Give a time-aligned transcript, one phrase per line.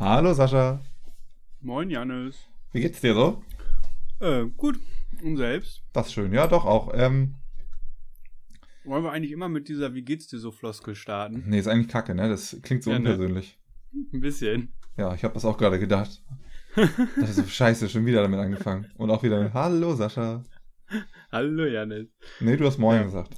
[0.00, 0.80] Hallo Sascha.
[1.60, 2.48] Moin Janis.
[2.72, 3.42] Wie geht's dir so?
[4.18, 4.80] Äh, gut.
[5.22, 5.82] Und selbst?
[5.92, 6.90] Das ist schön, ja doch auch.
[6.94, 7.34] Ähm,
[8.84, 11.44] Wollen wir eigentlich immer mit dieser Wie geht's dir so Floskel starten?
[11.46, 12.30] nee, ist eigentlich kacke, ne?
[12.30, 13.10] Das klingt so Ja, ne?
[13.10, 13.58] unpersönlich.
[14.14, 14.72] Ein bisschen.
[14.96, 16.22] Ja, ich habe das auch gerade gedacht.
[16.76, 18.86] Das ist so scheiße, schon wieder damit angefangen.
[18.96, 20.44] Und auch wieder mit Hallo Sascha.
[21.32, 22.08] Hallo Janis.
[22.40, 23.02] Nee, du hast Moin Ja.
[23.04, 23.34] gesagt.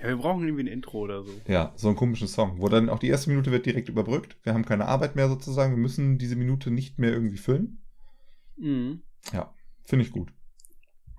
[0.00, 1.32] Ja, wir brauchen irgendwie ein Intro oder so.
[1.46, 4.36] Ja, so einen komischen Song, wo dann auch die erste Minute wird direkt überbrückt.
[4.42, 5.72] Wir haben keine Arbeit mehr sozusagen.
[5.74, 7.82] Wir müssen diese Minute nicht mehr irgendwie füllen.
[8.56, 9.02] Mhm.
[9.32, 9.52] Ja,
[9.84, 10.32] finde ich gut.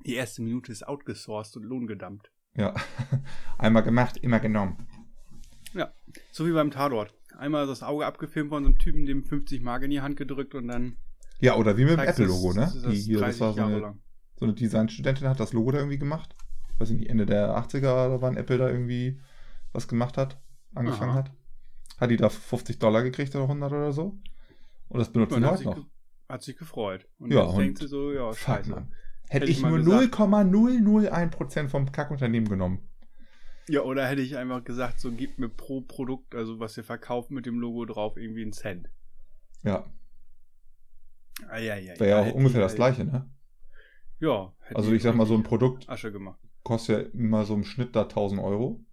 [0.05, 2.31] Die erste Minute ist outgesourced und lohngedammt.
[2.55, 2.73] Ja,
[3.57, 4.87] einmal gemacht, immer genommen.
[5.73, 5.93] Ja.
[6.31, 7.13] So wie beim Tatort.
[7.37, 10.55] Einmal das Auge abgefilmt von so einem Typen, dem 50 Mark in die Hand gedrückt
[10.55, 10.95] und dann
[11.41, 12.61] Ja, oder wie mit dem Apple-Logo, ne?
[12.61, 13.99] das- das Die hier, das 30 war so eine.
[14.37, 16.35] So eine Designstudentin hat das Logo da irgendwie gemacht.
[16.77, 19.19] Weiß ich nicht, Ende der 80er oder wann Apple da irgendwie
[19.71, 20.37] was gemacht hat,
[20.73, 21.19] angefangen Aha.
[21.19, 21.31] hat.
[21.97, 24.19] Hat die da 50 Dollar gekriegt oder 100 oder so?
[24.89, 25.85] Und das benutzen Und sich, noch.
[26.27, 27.07] hat sich gefreut.
[27.17, 28.69] Und Ja, jetzt und- denkt sie so, ja, scheiße.
[28.71, 28.91] Mann.
[29.27, 30.13] Hätte Hätte ich nur gesagt.
[30.15, 32.87] 0,001% vom Kackunternehmen genommen.
[33.67, 37.31] Ja, oder hätte ich einfach gesagt, so gib mir pro Produkt, also was ihr verkauft
[37.31, 38.89] mit dem Logo drauf, irgendwie einen Cent.
[39.63, 39.85] Ja,
[41.49, 43.29] Ah, ja, ja, wäre ja auch ungefähr die- das gleiche, ne?
[44.19, 44.53] Ja.
[44.73, 46.39] Also ich sag mal, so ein Produkt Asche gemacht.
[46.63, 48.83] kostet ja immer so im Schnitt da 1000 Euro.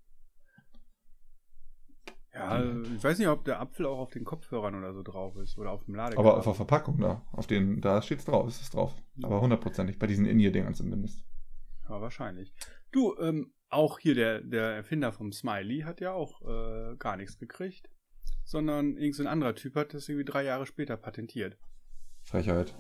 [2.35, 2.97] Ja, Mhm.
[2.97, 5.71] ich weiß nicht, ob der Apfel auch auf den Kopfhörern oder so drauf ist oder
[5.71, 6.27] auf dem Ladekabel.
[6.31, 8.95] Aber auf der Verpackung da, auf den, da steht's drauf, ist es drauf.
[9.23, 11.23] Aber hundertprozentig, bei diesen In-Ear-Dingern zumindest.
[11.89, 12.55] Ja, wahrscheinlich.
[12.91, 17.39] Du, ähm, auch hier der, der Erfinder vom Smiley hat ja auch äh, gar nichts
[17.39, 17.91] gekriegt,
[18.45, 21.59] sondern irgendein so anderer Typ hat das irgendwie drei Jahre später patentiert.
[22.23, 22.75] Frechheit.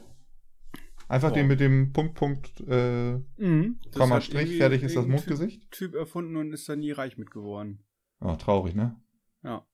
[1.12, 1.34] Einfach Boah.
[1.34, 3.78] den mit dem Punkt, Punkt, äh, Mhm.
[3.94, 5.60] Komma, hat Strich, fertig ist das Mondgesicht.
[5.70, 7.84] Typ, typ erfunden und ist dann nie reich mit geworden.
[8.20, 8.96] Oh, traurig, ne?
[9.42, 9.66] Ja.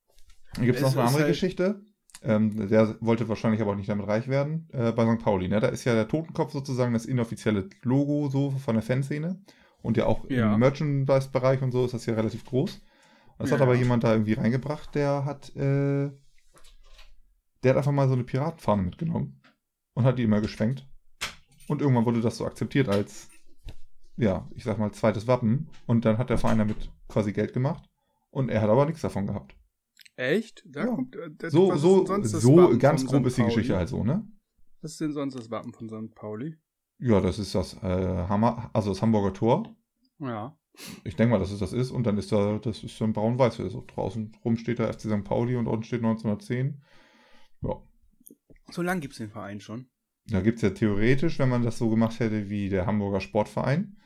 [0.55, 1.81] Dann gibt es noch eine andere halt- Geschichte.
[2.23, 4.67] Ähm, der wollte wahrscheinlich aber auch nicht damit reich werden.
[4.73, 5.23] Äh, bei St.
[5.23, 5.61] Pauli, ne?
[5.61, 9.41] Da ist ja der Totenkopf sozusagen das inoffizielle Logo so von der Fanszene.
[9.81, 10.53] Und ja auch Ja.
[10.55, 12.81] im Merchandise-Bereich und so ist das ja relativ groß.
[13.37, 13.65] Das hat Ja.
[13.65, 16.09] aber jemand da irgendwie reingebracht, der hat, äh,
[17.63, 19.41] der hat einfach mal so eine Piratenfahne mitgenommen
[19.93, 20.85] und hat die immer geschwenkt.
[21.69, 23.29] Und irgendwann wurde das so akzeptiert als,
[24.17, 25.69] ja, ich sag mal, zweites Wappen.
[25.85, 27.87] Und dann hat der Verein damit quasi Geld gemacht.
[28.31, 29.55] Und er hat aber nichts davon gehabt.
[30.15, 30.63] Echt?
[30.67, 30.95] Da Ja.
[30.95, 33.27] kommt, äh, das, So, so, so ganz grob St.
[33.27, 33.43] ist die?
[33.43, 34.27] Geschichte halt so, ne?
[34.81, 36.13] Was ist denn sonst das Wappen von St.
[36.15, 36.57] Pauli?
[36.99, 39.75] Ja, das ist das äh, Hammer, also das Hamburger Tor.
[40.19, 40.57] Ja.
[41.03, 41.91] Ich denke mal, dass es das ist.
[41.91, 43.55] Und dann ist da, das ist so ein braun-weiß.
[43.57, 45.23] So draußen rum steht da FC St.
[45.23, 46.81] Pauli und unten steht 1910.
[47.61, 47.81] Ja.
[48.71, 49.89] So lang gibt es den Verein schon.
[50.31, 53.97] Da gibt es ja theoretisch, wenn man das so gemacht hätte wie der Hamburger Sportverein,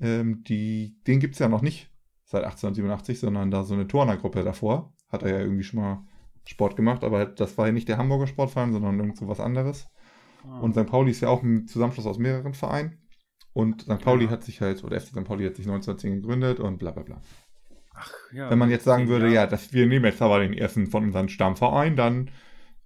[0.00, 1.90] ähm, die, den gibt es ja noch nicht
[2.24, 4.92] seit 1887, sondern da so eine Turnergruppe davor.
[5.08, 6.04] Hat er ja irgendwie schon mal
[6.44, 9.88] Sport gemacht, aber das war ja nicht der Hamburger Sportverein, sondern irgend so was anderes.
[10.44, 10.58] Ah.
[10.60, 10.86] Und St.
[10.86, 12.98] Pauli ist ja auch ein Zusammenschluss aus mehreren Vereinen.
[13.52, 14.00] Und St.
[14.00, 14.30] Pauli Ja.
[14.30, 15.24] hat sich halt, oder FC St.
[15.24, 17.22] Pauli hat sich 1910 gegründet und bla bla bla.
[17.94, 18.50] Ach, ja.
[18.50, 19.34] Wenn man jetzt sagen würde, Jahre.
[19.34, 22.30] ja, dass wir nehmen jetzt aber den ersten von unseren Stammverein, dann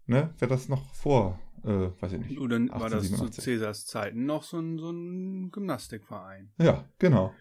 [0.06, 2.38] ne, wäre das noch vor, äh, weiß ich nicht.
[2.40, 3.44] Oder war das zu 1887.
[3.44, 6.52] Cäsars Zeiten noch so ein, so ein Gymnastikverein?
[6.58, 7.34] Ja, genau.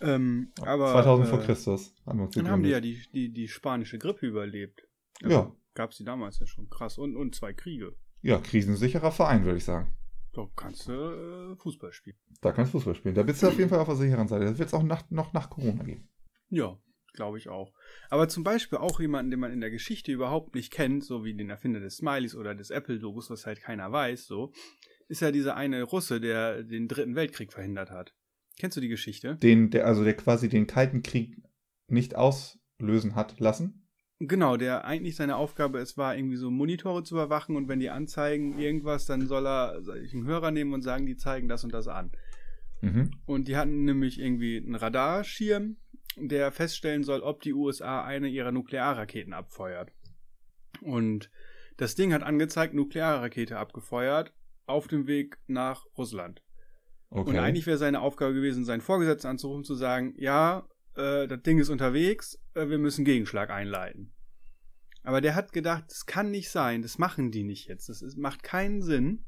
[0.00, 3.32] Ähm, aber 2000 äh, vor Christus haben wir uns Dann haben die ja die, die,
[3.32, 4.88] die spanische Grippe überlebt.
[5.22, 5.52] Ja.
[5.74, 6.68] Gab es die damals ja schon.
[6.70, 6.98] Krass.
[6.98, 7.94] Und, und zwei Kriege.
[8.22, 9.94] Ja, krisensicherer Verein, würde ich sagen.
[10.32, 12.16] Da kannst du äh, Fußball spielen.
[12.40, 13.14] Da kannst du Fußball spielen.
[13.14, 14.44] Da bist du auf jeden Fall auf der sicheren Seite.
[14.44, 16.08] Das wird es auch nach, noch nach Corona geben.
[16.48, 16.78] Ja,
[17.12, 17.72] glaube ich auch.
[18.08, 21.34] Aber zum Beispiel auch jemanden, den man in der Geschichte überhaupt nicht kennt, so wie
[21.34, 24.52] den Erfinder des Smileys oder des Apple-Logos, was halt keiner weiß, so,
[25.08, 28.14] ist ja dieser eine Russe, der den Dritten Weltkrieg verhindert hat.
[28.58, 29.36] Kennst du die Geschichte?
[29.36, 31.42] Den, der, also der quasi den Kalten Krieg
[31.88, 33.88] nicht auslösen hat lassen.
[34.20, 37.88] Genau, der eigentlich seine Aufgabe es war, irgendwie so Monitore zu überwachen und wenn die
[37.88, 41.88] anzeigen irgendwas, dann soll er einen Hörer nehmen und sagen, die zeigen das und das
[41.88, 42.12] an.
[42.82, 43.10] Mhm.
[43.24, 45.78] Und die hatten nämlich irgendwie einen Radarschirm,
[46.16, 49.92] der feststellen soll, ob die USA eine ihrer Nuklearraketen abfeuert.
[50.82, 51.30] Und
[51.76, 54.32] das Ding hat angezeigt, Nuklearrakete abgefeuert
[54.66, 56.42] auf dem Weg nach Russland.
[57.10, 57.30] Okay.
[57.30, 61.58] Und eigentlich wäre seine Aufgabe gewesen, seinen Vorgesetzten anzurufen, zu sagen, ja, äh, das Ding
[61.58, 64.12] ist unterwegs, äh, wir müssen Gegenschlag einleiten.
[65.02, 68.16] Aber der hat gedacht, das kann nicht sein, das machen die nicht jetzt, das ist,
[68.16, 69.24] macht keinen Sinn.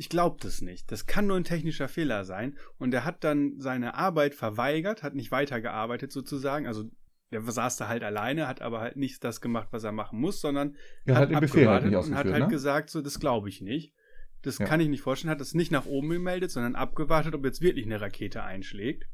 [0.00, 0.90] Ich glaube das nicht.
[0.90, 2.56] Das kann nur ein technischer Fehler sein.
[2.78, 6.66] Und er hat dann seine Arbeit verweigert, hat nicht weitergearbeitet sozusagen.
[6.66, 6.84] Also
[7.30, 10.40] der saß da halt alleine, hat aber halt nicht das gemacht, was er machen muss,
[10.40, 10.74] sondern
[11.04, 12.48] er hat den Befehl halt nicht und hat halt ne?
[12.48, 13.92] gesagt, so, das glaube ich nicht.
[14.40, 14.64] Das Ja.
[14.64, 17.84] kann ich nicht vorstellen, hat das nicht nach oben gemeldet, sondern abgewartet, ob jetzt wirklich
[17.84, 19.04] eine Rakete einschlägt.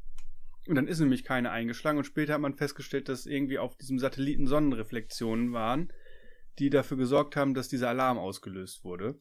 [0.69, 3.99] Und dann ist nämlich keine eingeschlagen und später hat man festgestellt, dass irgendwie auf diesem
[3.99, 5.91] Satelliten Sonnenreflexionen waren,
[6.59, 9.19] die dafür gesorgt haben, dass dieser Alarm ausgelöst wurde.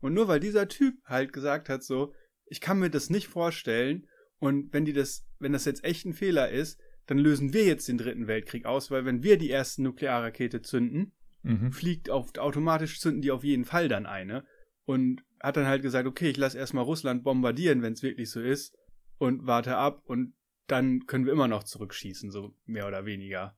[0.00, 2.14] Und nur weil dieser Typ halt gesagt hat, so,
[2.46, 4.06] ich kann mir das nicht vorstellen
[4.38, 7.88] und wenn die das, wenn das jetzt echt ein Fehler ist, dann lösen wir jetzt
[7.88, 11.12] den dritten Weltkrieg aus, weil wenn wir die erste Nuklearrakete zünden,
[11.42, 11.72] Mhm.
[11.72, 14.44] fliegt auf, automatisch zünden die auf jeden Fall dann eine.
[14.84, 18.40] Und hat dann halt gesagt, okay, ich lasse erstmal Russland bombardieren, wenn es wirklich so
[18.40, 18.74] ist,
[19.18, 20.34] und warte ab und
[20.66, 23.56] dann können wir immer noch zurückschießen, so mehr oder weniger.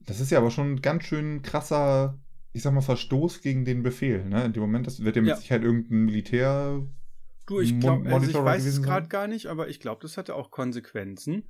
[0.00, 2.20] Das ist ja aber schon ein ganz schön krasser,
[2.52, 4.24] ich sag mal, Verstoß gegen den Befehl.
[4.24, 4.44] Ne?
[4.44, 5.36] In dem Moment, das wird ja mit Ja.
[5.36, 6.86] Sicherheit irgendein Militär.
[7.46, 10.34] Du, ich glaube, also ich weiß es gerade gar nicht, aber ich glaube, das hatte
[10.34, 11.44] auch Konsequenzen.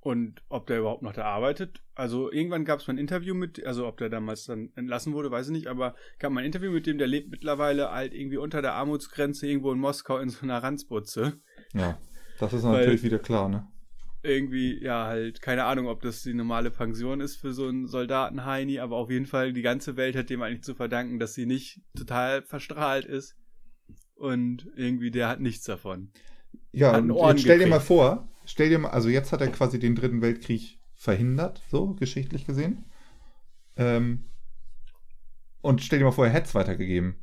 [0.00, 3.64] Und ob der überhaupt noch da arbeitet, also irgendwann gab es mal ein Interview mit,
[3.66, 6.70] also ob der damals dann entlassen wurde, weiß ich nicht, aber gab mal ein Interview
[6.70, 10.42] mit dem, der lebt mittlerweile halt irgendwie unter der Armutsgrenze irgendwo in Moskau in so
[10.44, 11.40] einer Ranzbutze.
[11.74, 11.98] Ja,
[12.38, 13.66] das ist Weil- natürlich wieder klar, ne?
[14.22, 18.80] Irgendwie, ja, halt, keine Ahnung, ob das die normale Pension ist für so einen Soldaten-Heini,
[18.80, 21.80] aber auf jeden Fall, die ganze Welt hat dem eigentlich zu verdanken, dass sie nicht
[21.96, 23.36] total verstrahlt ist.
[24.16, 26.10] Und irgendwie, der hat nichts davon.
[26.72, 29.78] Ja, und jetzt stell dir mal vor, stell dir mal, also jetzt hat er quasi
[29.78, 32.84] den Dritten Weltkrieg verhindert, so geschichtlich gesehen.
[33.76, 34.24] Ähm,
[35.60, 37.16] und stell dir mal vor, er hätte es weitergegeben.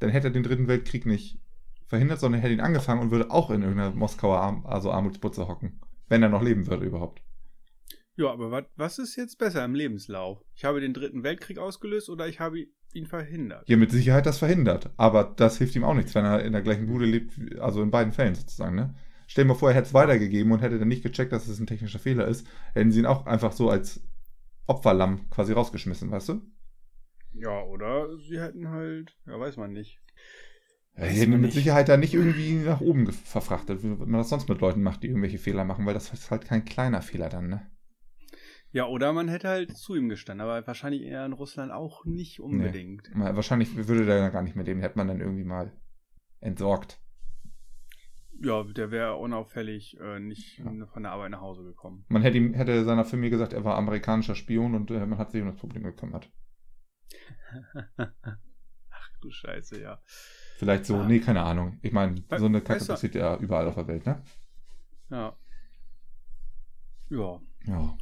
[0.00, 1.38] Dann hätte er den Dritten Weltkrieg nicht
[1.86, 5.80] verhindert, sondern hätte ihn angefangen und würde auch in irgendeiner Moskauer Arm, also Armutsbutze hocken.
[6.10, 7.22] Wenn er noch leben würde überhaupt.
[8.16, 10.44] Ja, aber wat, was ist jetzt besser im Lebenslauf?
[10.54, 13.66] Ich habe den Dritten Weltkrieg ausgelöst oder ich habe ihn verhindert?
[13.68, 14.90] Ja, mit Sicherheit das verhindert.
[14.96, 17.90] Aber das hilft ihm auch nichts, wenn er in der gleichen Bude lebt, also in
[17.90, 18.94] beiden Fällen sozusagen, ne?
[19.28, 21.60] Stell dir mal vor, er hätte es weitergegeben und hätte dann nicht gecheckt, dass es
[21.60, 24.02] ein technischer Fehler ist, hätten sie ihn auch einfach so als
[24.66, 26.42] Opferlamm quasi rausgeschmissen, weißt du?
[27.32, 30.00] Ja, oder sie hätten halt, ja, weiß man nicht.
[30.96, 31.54] Ja, die hätten ihn mit nicht.
[31.54, 35.08] Sicherheit da nicht irgendwie nach oben verfrachtet, wie man das sonst mit Leuten macht, die
[35.08, 37.70] irgendwelche Fehler machen, weil das ist halt kein kleiner Fehler dann, ne?
[38.72, 42.40] Ja, oder man hätte halt zu ihm gestanden, aber wahrscheinlich eher in Russland auch nicht
[42.40, 43.12] unbedingt.
[43.14, 45.72] Mal- Wahrscheinlich würde der gar nicht mit dem, hätte man dann irgendwie mal
[46.40, 47.00] entsorgt.
[48.42, 50.86] Ja, der wäre unauffällig äh, nicht Ja.
[50.86, 52.04] von der Arbeit nach Hause gekommen.
[52.08, 55.30] Man hätte ihm, hätte seiner Familie gesagt, er war amerikanischer Spion und äh, man hat
[55.32, 56.30] sich um das Problem gekümmert.
[57.98, 60.00] Ach du Scheiße, ja.
[60.60, 61.06] Vielleicht so, Ah.
[61.06, 61.78] nee, keine Ahnung.
[61.80, 64.22] Ich meine, so eine Kacke passiert ja überall auf der Welt, ne?
[65.08, 65.34] Ja.
[67.08, 67.40] Ja.
[67.66, 67.96] Ja.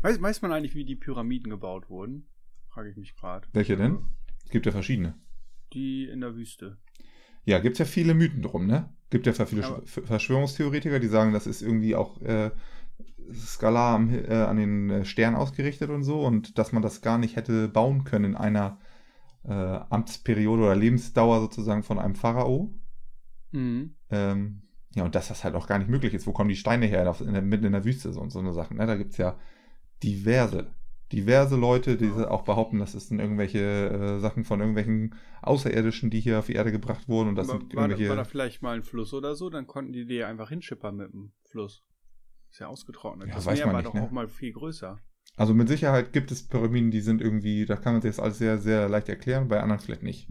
[0.00, 2.26] Weiß, weiß man eigentlich, wie die Pyramiden gebaut wurden?
[2.68, 3.46] Frage ich mich gerade.
[3.52, 3.98] Welche denn?
[4.44, 5.14] Es gibt ja verschiedene.
[5.74, 6.78] Die in der Wüste.
[7.44, 8.88] Ja, gibt ja viele Mythen drum, ne?
[9.10, 12.50] Gibt ja viele Sch- Verschwörungstheoretiker, die sagen, das ist irgendwie auch äh,
[13.34, 17.18] skalar am, äh, an den äh, Stern ausgerichtet und so und dass man das gar
[17.18, 18.78] nicht hätte bauen können in einer
[19.44, 22.74] äh, Amtsperiode oder Lebensdauer sozusagen von einem Pharao.
[23.52, 23.94] Mhm.
[24.10, 24.62] Ähm,
[24.94, 26.26] ja, und dass das halt auch gar nicht möglich ist.
[26.26, 27.14] Wo kommen die Steine her?
[27.20, 28.78] In der, mitten in der Wüste so und so eine Sachen.
[28.78, 28.86] Ne?
[28.86, 29.38] Da gibt es ja
[30.02, 30.70] diverse,
[31.12, 36.38] diverse Leute, die auch behaupten, das sind irgendwelche äh, Sachen von irgendwelchen Außerirdischen, die hier
[36.38, 37.30] auf die Erde gebracht wurden.
[37.30, 38.10] Und das Aber sind war, da, irgendwelche.
[38.10, 39.50] war da vielleicht mal ein Fluss oder so?
[39.50, 41.84] Dann konnten die die einfach hinschippern mit dem Fluss.
[42.50, 43.28] Ist ja ausgetrocknet.
[43.28, 44.02] Ja, das weiß Meer man war nicht, doch ne?
[44.02, 44.98] auch mal viel größer.
[45.36, 48.38] Also mit Sicherheit gibt es Pyramiden, die sind irgendwie, da kann man sich das alles
[48.38, 50.28] sehr, sehr leicht erklären, bei anderen vielleicht nicht.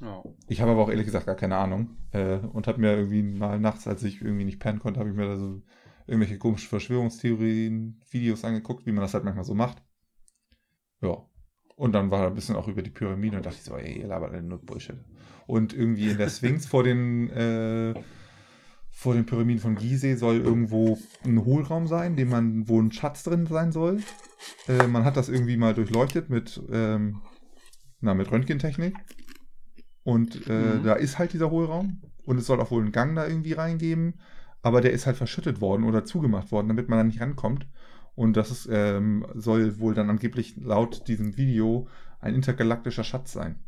[0.00, 0.22] Ja.
[0.48, 1.96] Ich habe aber auch ehrlich gesagt gar keine Ahnung.
[2.12, 5.16] Äh, und habe mir irgendwie mal nachts, als ich irgendwie nicht pennen konnte, habe ich
[5.16, 5.62] mir da so
[6.06, 9.82] irgendwelche komischen Verschwörungstheorien, Videos angeguckt, wie man das halt manchmal so macht.
[11.00, 11.24] Ja.
[11.74, 14.00] Und dann war da ein bisschen auch über die Pyramiden und dachte ich so, ey,
[14.00, 14.96] ihr labert nur Bullshit.
[15.46, 17.94] Und irgendwie in der Sphinx vor den, äh,
[18.98, 23.24] vor den Pyramiden von Gizeh soll irgendwo ein Hohlraum sein, dem man, wo ein Schatz
[23.24, 24.00] drin sein soll.
[24.68, 27.20] Äh, man hat das irgendwie mal durchleuchtet mit, ähm,
[28.00, 28.96] na, mit Röntgentechnik.
[30.02, 30.82] Und äh, Mhm.
[30.84, 32.00] da ist halt dieser Hohlraum.
[32.24, 34.14] Und es soll auch wohl einen Gang da irgendwie reingeben.
[34.62, 37.68] Aber der ist halt verschüttet worden oder zugemacht worden, damit man da nicht rankommt.
[38.14, 41.86] Und das ist, ähm, soll wohl dann angeblich laut diesem Video
[42.18, 43.60] ein intergalaktischer Schatz sein.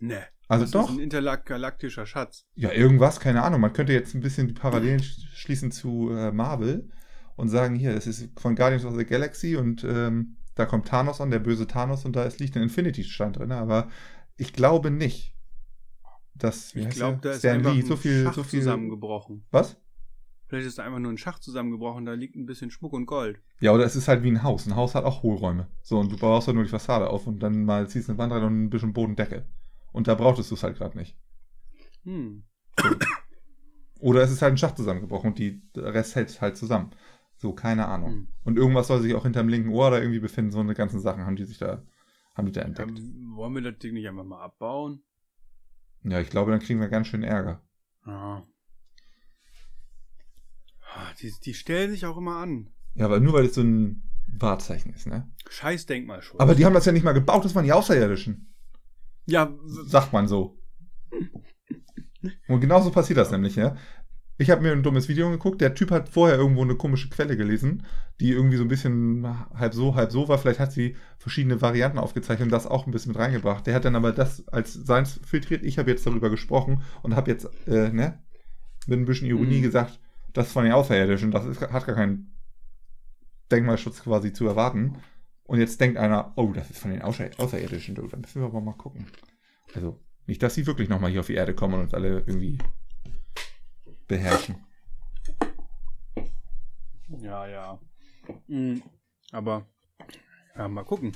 [0.00, 0.20] Ne.
[0.48, 0.88] Also das doch.
[0.90, 2.46] ist ein intergalaktischer Schatz.
[2.54, 3.60] Ja, irgendwas, keine Ahnung.
[3.60, 6.88] Man könnte jetzt ein bisschen die Parallelen sch- schließen zu äh, Marvel
[7.36, 11.20] und sagen, hier, das ist von Guardians of the Galaxy und ähm, da kommt Thanos
[11.20, 13.52] an, der böse Thanos, und da ist, liegt ein Infinity-Stein drin.
[13.52, 13.88] Aber
[14.36, 15.36] ich glaube nicht,
[16.34, 18.60] dass Ich glaube, da ist Stan einfach Lee ein so viel, Schacht so viel.
[18.60, 19.44] zusammengebrochen.
[19.50, 19.76] Was?
[20.46, 23.38] Vielleicht ist da einfach nur ein Schacht zusammengebrochen, da liegt ein bisschen Schmuck und Gold.
[23.60, 24.66] Ja, oder es ist halt wie ein Haus.
[24.66, 25.68] Ein Haus hat auch Hohlräume.
[25.82, 28.32] So, und du baust halt nur die Fassade auf und dann mal ziehst eine Wand
[28.32, 29.44] rein und ein bisschen Bodendecke.
[29.98, 31.18] Und da brauchtest du es halt gerade nicht.
[32.04, 32.44] Hm.
[33.98, 36.92] Oder es ist halt ein Schacht zusammengebrochen und die, der Rest hält halt zusammen.
[37.36, 38.12] So, keine Ahnung.
[38.12, 38.28] Hm.
[38.44, 40.52] Und irgendwas soll sich auch hinterm linken Ohr da irgendwie befinden.
[40.52, 41.82] So eine ganzen Sachen haben die sich da,
[42.36, 42.96] haben die da entdeckt.
[42.96, 45.02] Ähm, wollen wir das Ding nicht einfach mal abbauen?
[46.04, 47.60] Ja, ich glaube, dann kriegen wir ganz schön Ärger.
[48.06, 48.46] Ja.
[50.94, 52.70] Ah, Die, die stellen sich auch immer an.
[52.94, 55.28] Ja, aber nur weil es so ein Wahrzeichen ist, ne?
[55.50, 56.38] Scheiß Denkmalschutz.
[56.38, 58.54] Aber die haben das ja nicht mal gebaut, das waren die Außerirdischen.
[59.28, 60.58] Ja, Sagt man so.
[62.48, 63.76] Und genauso passiert das nämlich, ja.
[64.40, 65.60] Ich habe mir ein dummes Video geguckt.
[65.60, 67.84] Der Typ hat vorher irgendwo eine komische Quelle gelesen,
[68.20, 70.38] die irgendwie so ein bisschen halb so, halb so war.
[70.38, 73.66] Vielleicht hat sie verschiedene Varianten aufgezeichnet und das auch ein bisschen mit reingebracht.
[73.66, 75.64] Der hat dann aber das als seins filtriert.
[75.64, 78.22] Ich habe jetzt darüber gesprochen und habe jetzt, äh, ne,
[78.86, 79.62] mit ein bisschen Ironie Mhm.
[79.62, 79.98] gesagt,
[80.32, 81.32] das ist von den Außerirdischen.
[81.32, 82.32] Das ist, hat gar keinen
[83.50, 84.98] Denkmalschutz quasi zu erwarten.
[85.48, 87.94] Und jetzt denkt einer, oh, das ist von den Außer Außerirdischen.
[87.94, 89.06] Da müssen wir aber mal gucken.
[89.74, 92.58] Also, nicht, dass sie wirklich nochmal hier auf die Erde kommen und uns alle irgendwie
[94.06, 94.56] beherrschen.
[97.22, 97.80] Ja, ja.
[98.46, 98.82] Mhm.
[99.32, 99.66] Aber,
[100.54, 101.12] ja, mal gucken.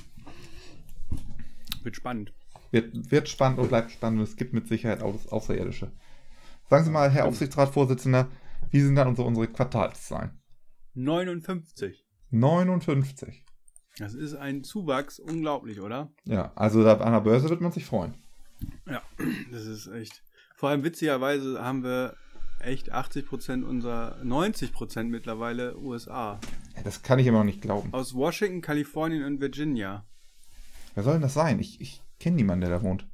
[1.83, 2.33] Wird spannend.
[2.71, 4.17] Wird, wird spannend und bleibt spannend.
[4.17, 5.91] und Es gibt mit Sicherheit auch Außerirdische.
[6.71, 8.31] Sagen Sie mal, Herr Aufsichtsratsvorsitzender,
[8.71, 10.41] wie sind dann unsere, unsere Quartalszahlen?
[10.95, 12.03] 59.
[12.31, 13.45] 59.
[13.97, 16.11] Das ist ein Zuwachs, unglaublich, oder?
[16.25, 18.15] Ja, also da, an der Börse wird man sich freuen.
[18.87, 19.01] Ja,
[19.51, 20.23] das ist echt.
[20.55, 22.15] Vor allem witzigerweise haben wir
[22.59, 26.39] echt 80% unserer, 90% mittlerweile USA.
[26.83, 27.93] Das kann ich immer noch nicht glauben.
[27.93, 30.05] Aus Washington, Kalifornien und Virginia.
[30.95, 31.59] Wer soll denn das sein?
[31.59, 33.07] Ich, ich kenne niemanden, der da wohnt.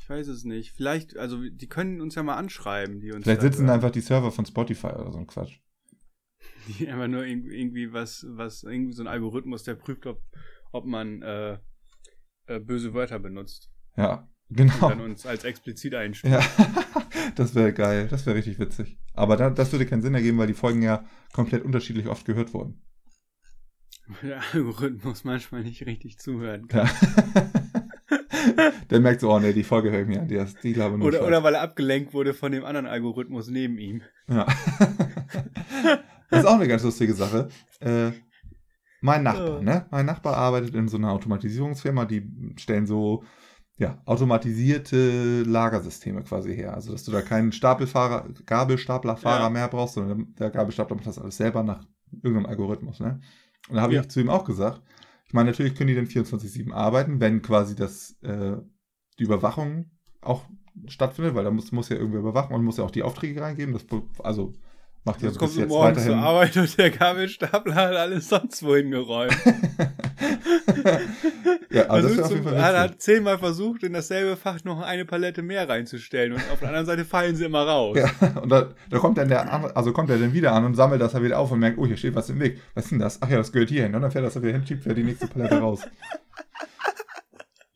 [0.00, 0.72] Ich weiß es nicht.
[0.72, 3.24] Vielleicht, also die können uns ja mal anschreiben, die uns.
[3.24, 5.58] Vielleicht sitzen da einfach die Server von Spotify oder so ein Quatsch.
[6.68, 10.20] Die einfach nur irg- irgendwie was, was, irgendwie so ein Algorithmus, der prüft, ob,
[10.72, 11.58] ob man äh,
[12.46, 13.70] äh, böse Wörter benutzt.
[13.96, 14.88] Ja, Und genau.
[14.88, 16.32] dann uns als explizit einstuft.
[16.32, 16.40] Ja,
[17.36, 18.08] das wäre geil.
[18.08, 18.98] Das wäre richtig witzig.
[19.14, 22.54] Aber da, das würde keinen Sinn ergeben, weil die Folgen ja komplett unterschiedlich oft gehört
[22.54, 22.82] wurden.
[24.08, 26.86] Weil der Algorithmus manchmal nicht richtig zuhören kann.
[27.34, 27.52] Ja.
[28.90, 30.28] Der merkt so, oh ne, die Folge höre ich mir an.
[30.28, 31.26] Die, ist- die glaube nur Oder, Scheiß.
[31.28, 34.02] oder weil er abgelenkt wurde von dem anderen Algorithmus neben ihm.
[34.28, 34.46] Ja.
[36.32, 37.48] Das ist auch eine ganz lustige Sache.
[37.80, 38.10] Äh,
[39.00, 39.62] mein Nachbar, Ja.
[39.62, 39.86] ne?
[39.90, 43.24] Mein Nachbar arbeitet in so einer Automatisierungsfirma, die stellen so
[43.78, 46.74] ja, automatisierte Lagersysteme quasi her.
[46.74, 49.50] Also, dass du da keinen Stapelfahrer, Gabelstaplerfahrer Ja.
[49.50, 53.20] mehr brauchst, sondern der Gabelstapler macht das alles selber nach irgendeinem Algorithmus, ne?
[53.68, 54.02] Und da habe Ja.
[54.02, 54.82] ich zu ihm auch gesagt,
[55.26, 58.56] ich meine, natürlich können die dann 24-7 arbeiten, wenn quasi das, äh,
[59.18, 60.44] die Überwachung auch
[60.86, 63.72] stattfindet, weil da muss, muss ja irgendwer überwachen und muss ja auch die Aufträge reingeben.
[63.72, 63.86] Das,
[64.22, 64.52] also
[65.04, 66.26] macht ja Jetzt kommst bis du jetzt morgens zur weiterhin.
[66.26, 69.36] Arbeit und der Gabelstapler hat alles sonst wohin geräumt.
[71.70, 72.78] ja, aber das wäre auf jeden Fall er witzig.
[72.78, 76.86] hat zehnmal versucht, in dasselbe Fach noch eine Palette mehr reinzustellen und auf der anderen
[76.86, 77.98] Seite fallen sie immer raus.
[77.98, 80.74] Ja, und da, da kommt dann der andere, also kommt er dann wieder an und
[80.74, 82.60] sammelt das dann wieder auf und merkt, oh, hier steht was im Weg.
[82.74, 83.20] Was ist denn das?
[83.20, 83.94] Ach ja, das gehört hier hin.
[83.94, 85.80] Und dann fährt das da wieder hin, schiebt wieder die nächste Palette raus.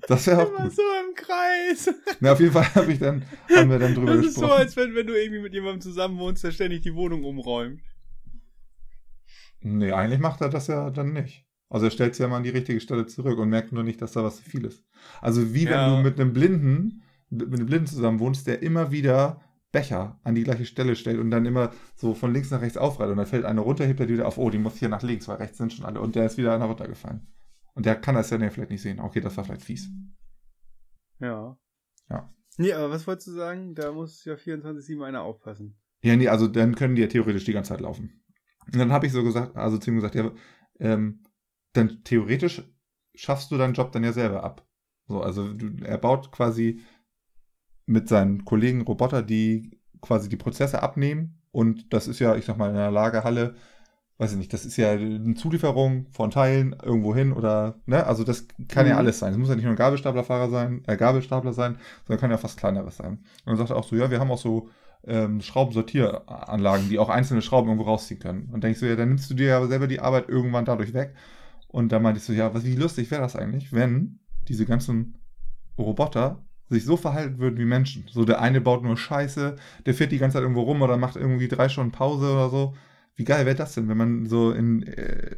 [0.08, 0.72] Das wäre auch Immer gut.
[0.74, 1.94] so im Kreis.
[2.20, 4.60] Na, auf jeden Fall habe ich dann, haben wir dann drüber Das ist so, gesprochen.
[4.60, 7.80] als wenn, wenn du irgendwie mit jemandem zusammen wohnst, der ständig die Wohnung umräumt.
[9.60, 11.44] nee, eigentlich macht er das ja dann nicht.
[11.68, 14.00] Also er stellt es ja mal an die richtige Stelle zurück und merkt nur nicht,
[14.00, 14.84] dass da was zu viel ist.
[15.20, 15.70] Also wie Ja.
[15.90, 19.40] wenn du mit einem Blinden, mit einem Blinden zusammen wohnst, der immer wieder
[19.72, 23.10] Becher an die gleiche Stelle stellt und dann immer so von links nach rechts aufreiht
[23.10, 25.02] und dann fällt einer runter, hebt er die wieder auf, oh, die muss hier nach
[25.02, 27.26] links, weil rechts sind schon alle und der ist wieder einer runtergefallen.
[27.76, 29.00] Und der kann das ja vielleicht nicht sehen.
[29.00, 29.90] Okay, das war vielleicht fies.
[31.20, 31.58] Ja.
[32.08, 32.34] Ja.
[32.56, 33.74] Nee, aber was wolltest du sagen?
[33.74, 35.78] Da muss ja 24-7 einer aufpassen.
[36.02, 38.24] Ja, nee, also dann können die ja theoretisch die ganze Zeit laufen.
[38.64, 40.32] Und dann habe ich so gesagt, also zu ihm gesagt, ja,
[40.80, 41.22] ähm,
[41.74, 42.62] dann theoretisch
[43.14, 44.66] schaffst du deinen Job dann ja selber ab.
[45.06, 46.80] So, also du, er baut quasi
[47.84, 51.42] mit seinen Kollegen Roboter, die quasi die Prozesse abnehmen.
[51.50, 53.54] Und das ist ja, ich sag mal, in einer Lagerhalle,
[54.18, 58.24] weiß ich nicht, das ist ja eine Zulieferung von Teilen irgendwo hin oder, ne, also
[58.24, 58.98] das kann ja Mhm.
[59.00, 59.32] alles sein.
[59.32, 62.58] Es muss ja nicht nur ein Gabelstaplerfahrer sein, äh, Gabelstapler sein, sondern kann ja fast
[62.58, 63.18] kleineres sein.
[63.18, 64.70] Und dann sagt er auch so, ja, wir haben auch so
[65.06, 68.48] ähm, Schraubensortieranlagen, die auch einzelne Schrauben irgendwo rausziehen können.
[68.52, 71.14] Und denkst du, ja, dann nimmst du dir ja selber die Arbeit irgendwann dadurch weg.
[71.68, 75.18] Und da meinte ich so, ja, was wie lustig wäre das eigentlich, wenn diese ganzen
[75.78, 78.06] Roboter sich so verhalten würden wie Menschen.
[78.10, 81.16] So der eine baut nur Scheiße, der fährt die ganze Zeit irgendwo rum oder macht
[81.16, 82.74] irgendwie drei Stunden Pause oder so.
[83.16, 85.36] Wie geil wäre das denn, wenn man so in, äh,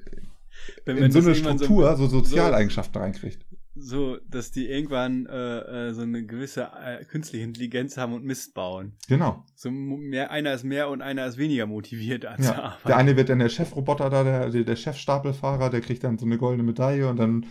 [0.85, 3.47] in so eine Struktur so, Sozialeigenschaften reinkriegt?
[3.76, 8.25] So, so, dass die irgendwann äh, äh, so eine gewisse äh, künstliche Intelligenz haben und
[8.25, 8.97] Mist bauen.
[9.08, 9.44] Genau.
[9.54, 12.52] So mehr, einer ist mehr und einer ist weniger motiviert als Ja.
[12.52, 12.88] der Arbeit.
[12.88, 16.38] Der eine wird dann der Chefroboter da, der, der Chefstapelfahrer, der kriegt dann so eine
[16.38, 17.47] goldene Medaille und dann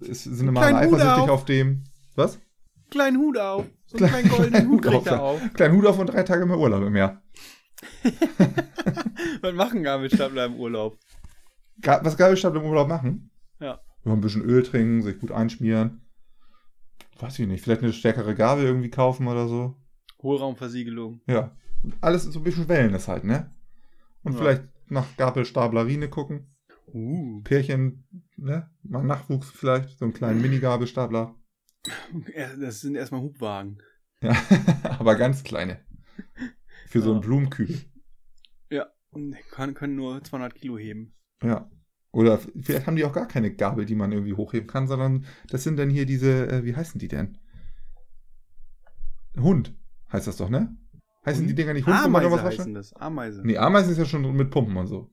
[0.00, 1.30] ist, sind immer alle Hut eifersüchtig auf.
[1.30, 1.84] auf dem.
[2.16, 2.40] Was?
[2.90, 3.66] kleinen Hut auf.
[3.86, 5.40] So einen kleinen goldenen Hut kriegt er auf.
[5.54, 7.22] Kleinen Hut auf und drei Tage mehr Urlaub im Jahr.
[9.42, 10.98] Was machen Gabelstapler im Urlaub?
[11.82, 13.30] Was Gabelstapler im Urlaub machen?
[13.60, 13.80] Ja.
[14.04, 16.02] Ja, ein bisschen Öl trinken, sich gut einschmieren.
[17.18, 17.62] Weiß ich nicht.
[17.62, 19.74] Vielleicht eine stärkere Gabel irgendwie kaufen oder so.
[20.22, 21.20] Hohlraumversiegelung.
[21.26, 21.56] Ja.
[22.00, 23.54] Alles so ein bisschen Wellness halt, ne?
[24.22, 24.38] Und Ja.
[24.38, 26.54] vielleicht nach Gabelstaplerine gucken.
[26.92, 27.42] Uh.
[27.42, 28.04] Pärchen,
[28.36, 28.70] ne?
[28.82, 31.34] Mal Nachwuchs vielleicht, so einen kleinen Minigabelstapler.
[32.58, 33.78] Das sind erstmal Hubwagen.
[34.22, 34.32] Ja,
[34.98, 35.80] aber ganz kleine.
[36.88, 37.20] Für so einen.
[37.20, 37.80] Blumenkübel.
[38.70, 38.86] Ja.
[39.10, 41.14] Und Kann, können nur 200 Kilo heben.
[41.42, 41.70] Ja.
[42.10, 45.62] Oder vielleicht haben die auch gar keine Gabel, die man irgendwie hochheben kann, sondern das
[45.64, 47.38] sind dann hier diese, äh, wie heißen die denn?
[49.38, 49.74] Hund
[50.12, 50.76] heißt das doch, ne?
[51.26, 52.92] Heißen die Dinger nicht Hund, Ameise was heißen das.
[52.94, 53.42] Ameise.
[53.44, 55.10] Nee, Ameisen ist ja schon mit Pumpen und so.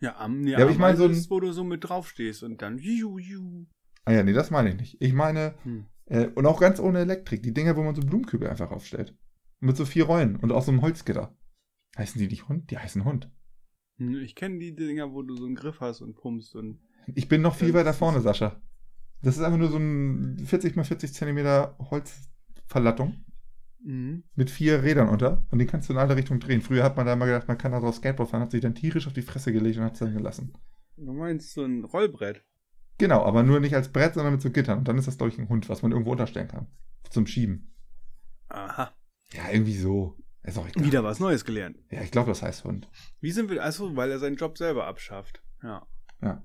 [0.00, 2.42] Ja, am, nee, Ja, aber ich meine so ein- ist, wo du so mit draufstehst
[2.42, 3.66] und dann ju, ju.
[4.04, 4.96] Ah ja, nee, das meine ich nicht.
[5.00, 5.86] Ich meine, Hm.
[6.06, 9.16] äh, und auch ganz ohne Elektrik, die Dinger, wo man so Blumenkübel einfach aufstellt.
[9.64, 11.34] Mit so vier Rollen und auch so einem Holzgitter.
[11.96, 12.70] Heißen die nicht Hund?
[12.70, 13.30] Die heißen Hund.
[13.98, 16.80] Hm, Ich kenne die Dinger, wo du so einen Griff hast und pumpst und.
[17.14, 18.60] Ich bin noch viel Ja, weiter vorne, Sascha.
[19.22, 23.24] Das ist einfach nur so ein 40 mal 40 Zentimeter Holzverlattung
[23.86, 24.24] Mhm.
[24.34, 26.62] mit vier Rädern unter und den kannst du in alle Richtungen drehen.
[26.62, 28.74] Früher hat man da mal gedacht, man kann da drauf Skateboard fahren, hat sich dann
[28.74, 30.52] tierisch auf die Fresse gelegt und hat es dann gelassen.
[30.96, 32.44] Du meinst so ein Rollbrett?
[32.98, 34.78] Genau, aber nur nicht als Brett, sondern mit so Gittern.
[34.78, 36.66] Und dann ist das, glaube ich, ein Hund, was man irgendwo unterstellen kann.
[37.10, 37.74] Zum Schieben.
[38.48, 38.94] Aha.
[39.34, 40.16] Ja, irgendwie so.
[40.42, 40.84] Ist auch egal.
[40.84, 41.78] Wieder was Neues gelernt.
[41.90, 42.88] Ja, ich glaube, das heißt Hund.
[43.20, 43.64] Wie sind wir.
[43.64, 45.42] Achso, weil er seinen Job selber abschafft.
[45.62, 45.86] Ja.
[46.22, 46.42] Ja.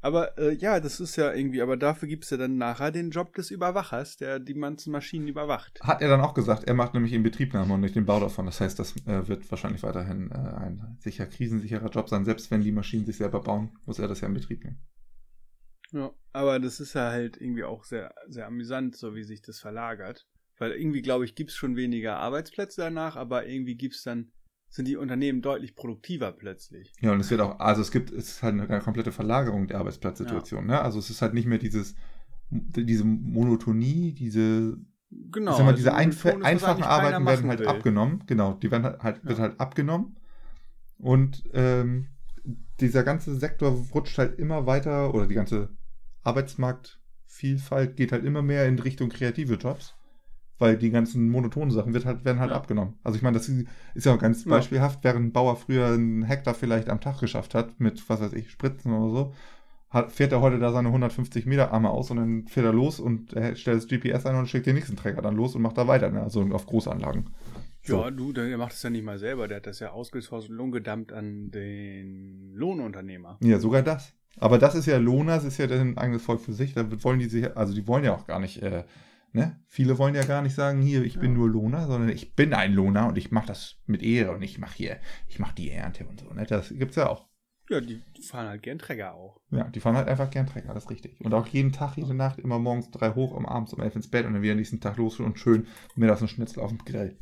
[0.00, 3.10] Aber äh, ja, das ist ja irgendwie, aber dafür gibt es ja dann nachher den
[3.10, 5.80] Job des Überwachers, der die ganzen Maschinen überwacht.
[5.82, 8.46] Hat er dann auch gesagt, er macht nämlich Inbetriebnahme und nicht den Bau davon.
[8.46, 12.24] Das heißt, das äh, wird wahrscheinlich weiterhin äh, ein sicher krisensicherer Job sein.
[12.24, 14.80] Selbst wenn die Maschinen sich selber bauen, muss er das ja in Betrieb nehmen.
[15.90, 19.58] Ja, aber das ist ja halt irgendwie auch sehr, sehr amüsant, so wie sich das
[19.58, 20.28] verlagert.
[20.58, 24.32] Weil irgendwie, glaube ich, gibt es schon weniger Arbeitsplätze danach, aber irgendwie gibt's dann,
[24.68, 26.92] sind die Unternehmen deutlich produktiver plötzlich.
[27.00, 29.78] Ja, und es wird auch, also es gibt, es ist halt eine komplette Verlagerung der
[29.78, 30.66] Arbeitsplatzsituation.
[30.66, 30.80] Ne?
[30.80, 31.94] Also es ist halt nicht mehr dieses,
[32.50, 34.78] diese Monotonie, diese,
[35.10, 35.52] Genau.
[35.52, 37.68] mal, also diese einf einfachen Arbeiten werden halt will.
[37.68, 38.24] abgenommen.
[38.26, 39.44] Genau, die werden halt, halt wird Ja.
[39.44, 40.16] halt abgenommen.
[40.98, 42.08] Und ähm,
[42.80, 45.70] dieser ganze Sektor rutscht halt immer weiter, oder die ganze
[46.22, 49.94] Arbeitsmarktvielfalt geht halt immer mehr in Richtung kreative Jobs.
[50.58, 52.56] Weil die ganzen monotonen Sachen wird halt, werden halt Ja.
[52.56, 52.94] abgenommen.
[53.04, 54.50] Also ich meine, das ist ja auch ganz Ja.
[54.50, 58.32] beispielhaft, während ein Bauer früher einen Hektar vielleicht am Tag geschafft hat, mit, was weiß
[58.32, 59.34] ich, Spritzen oder so,
[59.90, 63.00] hat, fährt er heute da seine 150 Meter Arme aus und dann fährt er los
[63.00, 65.78] und er stellt das GPS ein und schickt den nächsten Träger dann los und macht
[65.78, 66.22] da weiter, ne?
[66.22, 67.30] also auf Großanlagen.
[67.84, 68.02] So.
[68.02, 70.56] Ja, du, der macht das ja nicht mal selber, der hat das ja ausgesourcet und
[70.56, 73.38] lohngedammt an den Lohnunternehmer.
[73.40, 74.12] Ja, sogar das.
[74.40, 76.74] Aber das ist ja Lohner, das ist ja ein eigenes Volk für sich.
[76.74, 78.84] Da wollen die sich, also die wollen ja auch gar nicht, äh,
[79.32, 79.60] ne?
[79.66, 81.38] Viele wollen ja gar nicht sagen, hier, ich bin Ja.
[81.38, 84.58] nur Lohner, sondern ich bin ein Lohner und ich mache das mit Ehre und ich
[84.58, 86.32] mache hier, ich mache die Ernte und so.
[86.32, 86.44] Ne?
[86.44, 87.28] Das gibt's ja auch.
[87.70, 89.42] Ja, die fahren halt gern Träger auch.
[89.50, 91.20] Ja, die fahren halt einfach gern Trecker, das ist richtig.
[91.20, 94.08] Und auch jeden Tag, jede Nacht, immer morgens drei hoch, um abends um elf ins
[94.08, 97.18] Bett und dann wieder nächsten Tag los und schön mittags ein Schnitzel auf dem Grill.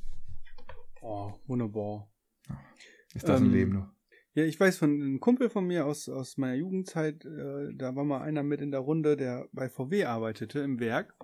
[1.03, 2.09] Oh, wunderbar.
[3.14, 3.92] Ist das ein Ähm, Leben nur?
[4.35, 8.05] Ja, ich weiß von einem Kumpel von mir aus, aus meiner Jugendzeit, äh, da war
[8.05, 11.14] mal einer mit in der Runde, der bei VW arbeitete im Werk.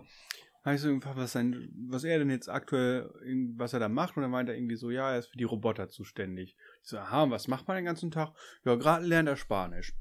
[0.76, 4.16] So gefragt, was, sein, was er denn jetzt aktuell, in- was er da macht.
[4.16, 6.56] Und dann meinte er irgendwie so, ja, er ist für die Roboter zuständig.
[6.82, 8.32] Ich so, aha, und was macht man den ganzen Tag?
[8.64, 9.92] Ja, gerade lernt er Spanisch.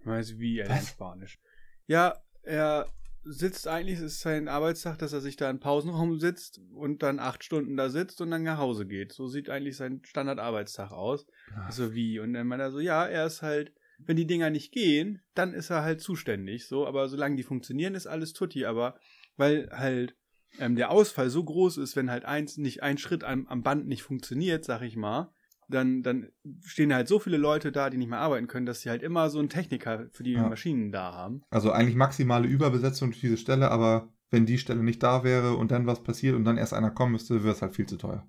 [0.00, 0.86] Ich weiß, wie er lernt?
[0.86, 1.40] Spanisch.
[1.88, 2.86] Ja, er
[3.24, 7.18] sitzt eigentlich, es ist sein Arbeitstag, dass er sich da im Pausenraum sitzt und dann
[7.18, 9.12] acht Stunden da sitzt und dann nach Hause geht.
[9.12, 11.26] So sieht eigentlich sein Standardarbeitstag aus.
[11.52, 12.20] Ah, So wie?
[12.20, 15.54] Und dann meint er so, ja, er ist halt, wenn die Dinger nicht gehen, dann
[15.54, 16.68] ist er halt zuständig.
[16.68, 18.64] So, aber solange die funktionieren, ist alles tutti.
[18.64, 18.96] Aber
[19.36, 20.16] weil halt
[20.58, 23.86] ähm, der Ausfall so groß ist, wenn halt eins nicht ein Schritt am, am Band
[23.86, 25.32] nicht funktioniert, sag ich mal,
[25.68, 26.30] dann, dann
[26.62, 29.30] stehen halt so viele Leute da, die nicht mehr arbeiten können, dass sie halt immer
[29.30, 30.48] so einen Techniker für die Ja.
[30.48, 31.42] Maschinen da haben.
[31.50, 35.70] Also eigentlich maximale Überbesetzung für diese Stelle, aber wenn die Stelle nicht da wäre und
[35.70, 38.28] dann was passiert und dann erst einer kommen müsste, wäre es halt viel zu teuer.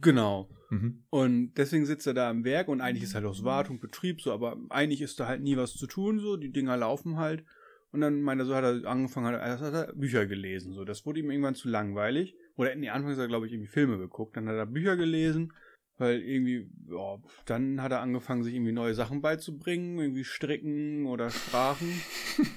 [0.00, 0.48] Genau.
[0.70, 1.04] Mhm.
[1.10, 4.32] Und deswegen sitzt er da im Werk und eigentlich ist halt aus Wartung, Betrieb so,
[4.32, 7.44] aber eigentlich ist da halt nie was zu tun, so, die Dinger laufen halt.
[7.92, 10.84] Und dann meint er so, hat er angefangen, hat er, hat er Bücher gelesen, so,
[10.84, 12.36] das wurde ihm irgendwann zu langweilig.
[12.56, 14.96] Oder in die Anfangs hat er, glaube ich, irgendwie Filme geguckt, dann hat er Bücher
[14.96, 15.52] gelesen,
[15.98, 21.30] weil irgendwie, ja, dann hat er angefangen, sich irgendwie neue Sachen beizubringen, irgendwie Stricken oder
[21.30, 22.00] Sprachen.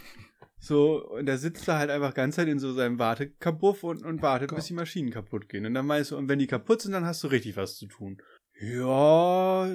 [0.66, 4.22] So, und da sitzt er halt einfach ganz Zeit in so seinem Wartekabuff und, und
[4.22, 4.60] wartet, Gott.
[4.60, 5.66] bis die Maschinen kaputt gehen.
[5.66, 7.86] Und dann meinst du, und wenn die kaputt sind, dann hast du richtig was zu
[7.88, 8.22] tun.
[8.62, 9.68] Ja,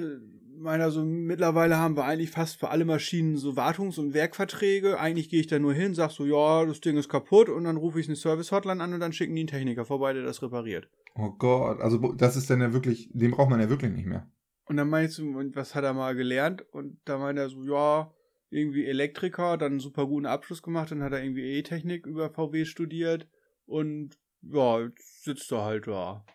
[0.59, 4.99] meiner so, mittlerweile haben wir eigentlich fast für alle Maschinen so Wartungs- und Werkverträge.
[4.99, 7.77] Eigentlich gehe ich da nur hin, sag so, ja, das Ding ist kaputt und dann
[7.77, 10.89] rufe ich eine Service-Hotline an und dann schicken die einen Techniker vorbei, der das repariert.
[11.15, 14.31] Oh Gott, also das ist dann ja wirklich, den braucht man ja wirklich nicht mehr.
[14.65, 16.63] Und dann meinst du, und was hat er mal gelernt?
[16.71, 18.11] Und da meint er so, ja,
[18.51, 22.65] irgendwie Elektriker, dann einen super guten Abschluss gemacht, dann hat er irgendwie E-Technik über VW
[22.65, 23.27] studiert
[23.65, 26.25] und ja, jetzt sitzt er halt da.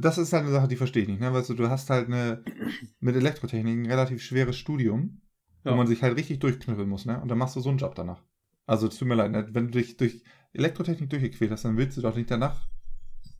[0.00, 1.20] Das ist halt eine Sache, die verstehe ich nicht.
[1.20, 1.32] Ne?
[1.32, 2.44] Weißt du, du hast halt eine,
[3.00, 5.20] mit Elektrotechnik ein relativ schweres Studium.
[5.64, 5.76] wo Ja.
[5.76, 7.20] man sich halt richtig durchknüppeln muss, ne?
[7.20, 8.22] Und dann machst du so einen Job danach.
[8.66, 9.48] Also, es tut mir leid, ne?
[9.52, 12.68] wenn du dich durch Elektrotechnik durchgequält hast, dann willst du doch nicht danach,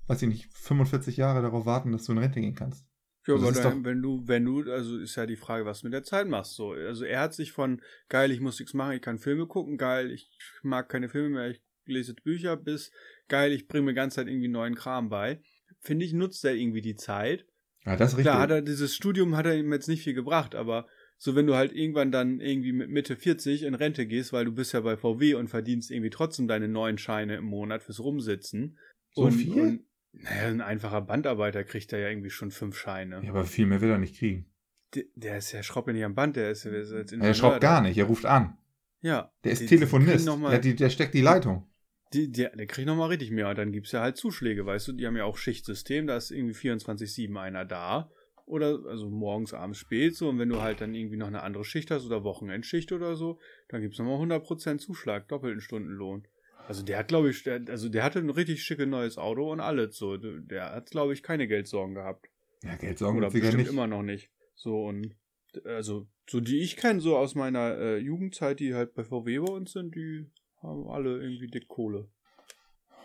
[0.07, 2.87] weiß ich nicht, 45 Jahre darauf warten, dass du in Rente gehen kannst.
[3.27, 5.87] Ja, Das aber dann, wenn du, wenn du, also ist ja die Frage, was du
[5.87, 6.55] mit der Zeit machst.
[6.55, 9.79] So, also er hat sich von geil, ich muss nichts machen, ich kann Filme gucken,
[9.79, 10.29] geil, ich
[10.63, 12.91] mag keine Filme mehr, ich lese Bücher, bis
[13.29, 15.41] geil, ich bringe mir die ganze Zeit irgendwie neuen Kram bei.
[15.83, 17.45] Finde ich, nutzt er irgendwie die Zeit.
[17.85, 18.31] Ja, das ist richtig.
[18.31, 20.87] Klar, hat er dieses Studium hat er ihm jetzt nicht viel gebracht, aber
[21.19, 24.53] so wenn du halt irgendwann dann irgendwie mit Mitte 40 in Rente gehst, weil du
[24.53, 28.79] bist ja bei VW und verdienst irgendwie trotzdem deine neun Scheine im Monat fürs Rumsitzen.
[29.11, 29.61] So und, viel?
[29.61, 29.81] Und,
[30.13, 33.21] naja, ein einfacher Bandarbeiter kriegt da ja irgendwie schon fünf Scheine.
[33.25, 34.47] ja, aber viel mehr will er nicht kriegen.
[34.95, 37.35] Der, der ist ja schraubt ja nicht am Band, der ist, der ist jetzt Er
[37.35, 38.57] schraubt gar nicht, er ruft an.
[39.01, 39.33] Ja.
[39.43, 40.29] Der ist die- Telefonist.
[40.29, 41.67] der, der steckt die Leitung.
[42.13, 43.49] Die, die, der kriegt nochmal richtig mehr.
[43.49, 46.31] Und dann gibt's ja halt Zuschläge, weißt du, die haben ja auch Schichtsystem, da ist
[46.31, 48.11] irgendwie 24-7 einer da.
[48.45, 50.29] Oder, also morgens, abends, spät so.
[50.29, 53.39] Und wenn du halt dann irgendwie noch eine andere Schicht hast oder Wochenendschicht oder so,
[53.69, 56.27] dann gibt's nochmal 100% Zuschlag, doppelten Stundenlohn.
[56.69, 59.61] Also der hat, glaube ich, der, also der hatte ein richtig schickes neues Auto und
[59.61, 60.17] alles so.
[60.17, 62.29] Der hat, glaube ich, keine Geldsorgen gehabt.
[62.63, 63.71] Ja, Geldsorgen Oder bestimmt nicht.
[63.71, 64.31] immer noch nicht.
[64.55, 65.17] So und
[65.65, 69.53] also so die ich kenne so aus meiner äh, Jugendzeit, die halt bei VW bei
[69.53, 70.27] uns sind, die
[70.63, 72.09] haben alle irgendwie dick Kohle.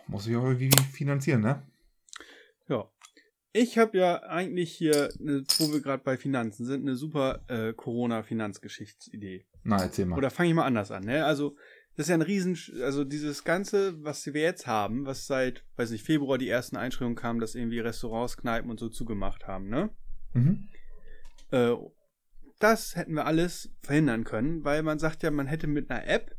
[0.08, 1.64] Muss ich auch irgendwie finanzieren, ne?
[2.70, 2.90] Ja.
[3.54, 9.46] Ich habe ja eigentlich hier, wo wir gerade bei Finanzen sind, eine super äh, Corona-Finanzgeschichtsidee.
[9.64, 10.18] Na, erzähl mal.
[10.18, 11.26] Oder fange ich mal anders an, ne?
[11.26, 11.56] Also,
[11.96, 15.90] das ist ja ein Riesen, also dieses Ganze, was wir jetzt haben, was seit, weiß
[15.90, 19.90] nicht, Februar die ersten Einschränkungen kamen, dass irgendwie Restaurants, Kneipen und so zugemacht haben, ne?
[20.34, 20.68] mhm.
[21.50, 21.76] Äh,
[22.60, 26.37] das hätten wir alles verhindern können, weil man sagt ja, man hätte mit einer App,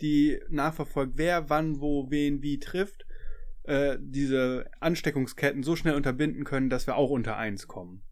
[0.00, 3.06] die nachverfolgt, wer wann, wo, wen, wie trifft,
[3.64, 8.02] äh, diese Ansteckungsketten so schnell unterbinden können, dass wir auch unter eins kommen.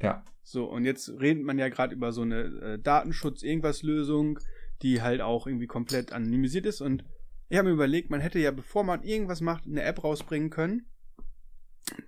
[0.00, 0.24] Ja.
[0.42, 4.40] So, und jetzt redet man ja gerade über so eine äh, Datenschutz-Irgendwas-Lösung,
[4.82, 6.80] die halt auch irgendwie komplett anonymisiert ist.
[6.80, 7.04] Und
[7.48, 10.86] ich habe mir überlegt, man hätte ja, bevor man irgendwas macht, eine App rausbringen können,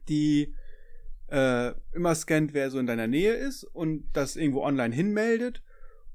[0.09, 0.55] die
[1.29, 5.63] äh, immer scannt, wer so in deiner Nähe ist und das irgendwo online hinmeldet.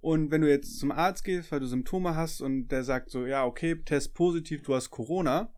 [0.01, 3.25] Und wenn du jetzt zum Arzt gehst, weil du Symptome hast und der sagt so,
[3.25, 5.53] ja, okay, Test positiv, du hast Corona,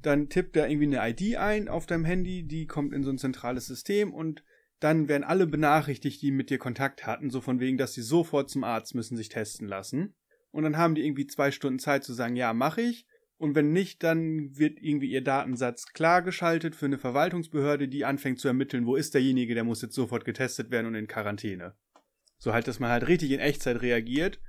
[0.00, 3.18] dann tippt er irgendwie eine ID ein auf deinem Handy, die kommt in so ein
[3.18, 4.42] zentrales System und
[4.80, 8.48] dann werden alle benachrichtigt, die mit dir Kontakt hatten, so von wegen, dass sie sofort
[8.48, 10.14] zum Arzt müssen sich testen lassen.
[10.50, 13.06] Und dann haben die irgendwie zwei Stunden Zeit zu sagen, ja, mache ich.
[13.38, 18.48] Und wenn nicht, dann wird irgendwie ihr Datensatz klargeschaltet für eine Verwaltungsbehörde, die anfängt zu
[18.48, 21.74] ermitteln, wo ist derjenige, der muss jetzt sofort getestet werden und in Quarantäne.
[22.38, 24.40] So halt, dass man halt richtig in Echtzeit reagiert.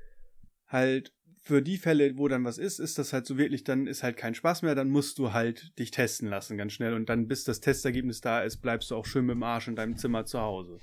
[0.68, 4.04] Halt für die Fälle, wo dann was ist, ist das halt so wirklich, dann ist
[4.04, 7.28] halt kein Spaß mehr, dann musst du halt dich testen lassen ganz schnell und dann
[7.28, 10.26] bis das Testergebnis da ist, bleibst du auch schön mit dem Arsch in deinem Zimmer
[10.26, 10.78] zu Hause.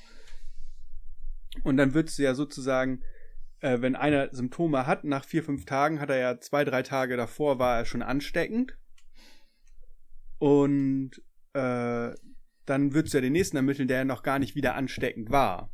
[1.63, 3.03] Und dann würdest du ja sozusagen,
[3.61, 7.17] äh, wenn einer Symptome hat, nach vier, fünf Tagen hat er ja zwei, drei Tage
[7.17, 8.77] davor war er schon ansteckend.
[10.39, 11.13] Und
[11.53, 12.11] äh,
[12.67, 15.71] dann würdest du ja den nächsten ermitteln, der ja noch gar nicht wieder ansteckend war.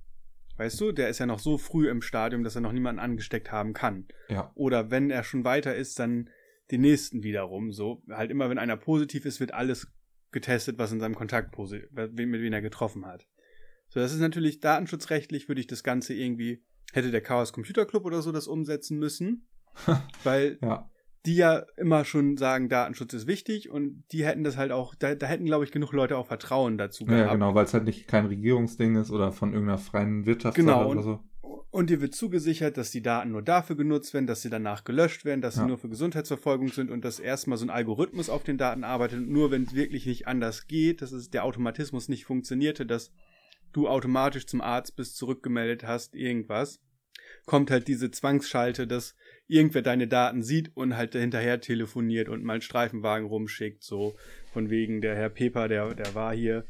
[0.57, 3.51] Weißt du, der ist ja noch so früh im Stadium, dass er noch niemanden angesteckt
[3.51, 4.07] haben kann.
[4.29, 4.53] Ja.
[4.55, 6.29] Oder wenn er schon weiter ist, dann
[6.71, 7.73] den nächsten wiederum.
[7.73, 9.91] So, halt immer, wenn einer positiv ist, wird alles
[10.31, 13.27] getestet, was in seinem Kontakt posi- mit wem er getroffen hat.
[13.89, 16.63] So, das ist natürlich datenschutzrechtlich, würde ich das Ganze irgendwie,
[16.93, 19.47] hätte der Chaos Computer Club oder so das umsetzen müssen.
[20.25, 20.91] weil Ja.
[21.27, 25.15] Die ja immer schon sagen, Datenschutz ist wichtig und die hätten das halt auch, da,
[25.15, 27.33] da hätten, glaube ich, genug Leute auch Vertrauen dazu Ja, gehabt.
[27.35, 31.03] genau, weil es halt nicht kein Regierungsding ist oder von irgendeiner freien Wirtschaft Genau, oder
[31.03, 31.21] so.
[31.71, 35.25] Und dir wird zugesichert, dass die Daten nur dafür genutzt werden, dass sie danach gelöscht
[35.25, 35.63] werden, dass Ja.
[35.63, 39.21] sie nur für Gesundheitsverfolgung sind und dass erstmal so ein Algorithmus auf den Daten arbeitet.
[39.21, 43.11] Und nur wenn es wirklich nicht anders geht, dass es der Automatismus nicht funktionierte, dass
[43.73, 46.81] du automatisch zum Arzt bist, zurückgemeldet hast, irgendwas,
[47.47, 49.15] kommt halt diese Zwangsschalte, dass
[49.47, 54.15] irgendwer deine Daten sieht und halt hinterher telefoniert und mal einen Streifenwagen rumschickt, so
[54.53, 56.65] von wegen der Herr Peper, der, der war hier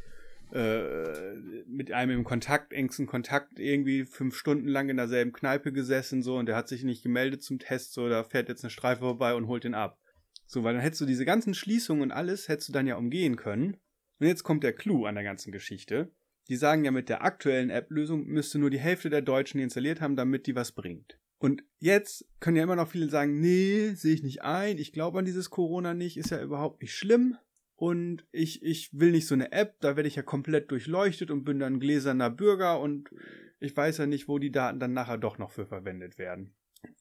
[0.52, 1.34] äh,
[1.66, 6.36] mit einem im Kontakt, engsten Kontakt irgendwie fünf Stunden lang in derselben Kneipe gesessen, so,
[6.36, 9.34] und der hat sich nicht gemeldet zum Test, so, da fährt jetzt eine Streife vorbei
[9.34, 9.98] und holt den ab.
[10.46, 13.36] So, weil dann hättest du diese ganzen Schließungen und alles, hättest du dann ja umgehen
[13.36, 13.78] können.
[14.18, 16.12] Und jetzt kommt der Clou an der ganzen Geschichte.
[16.48, 20.02] Die sagen ja, mit der aktuellen App-Lösung müsste nur die Hälfte der Deutschen die installiert
[20.02, 21.18] haben, damit die was bringt.
[21.42, 25.18] Und jetzt können ja immer noch viele sagen, nee, sehe ich nicht ein, ich glaube
[25.18, 27.36] an dieses Corona nicht, ist ja überhaupt nicht schlimm.
[27.74, 31.42] Und ich, ich will nicht so eine App, da werde ich ja komplett durchleuchtet und
[31.42, 33.10] bin dann gläserner Bürger und
[33.58, 36.54] ich weiß ja nicht, wo die Daten dann nachher doch noch für verwendet werden.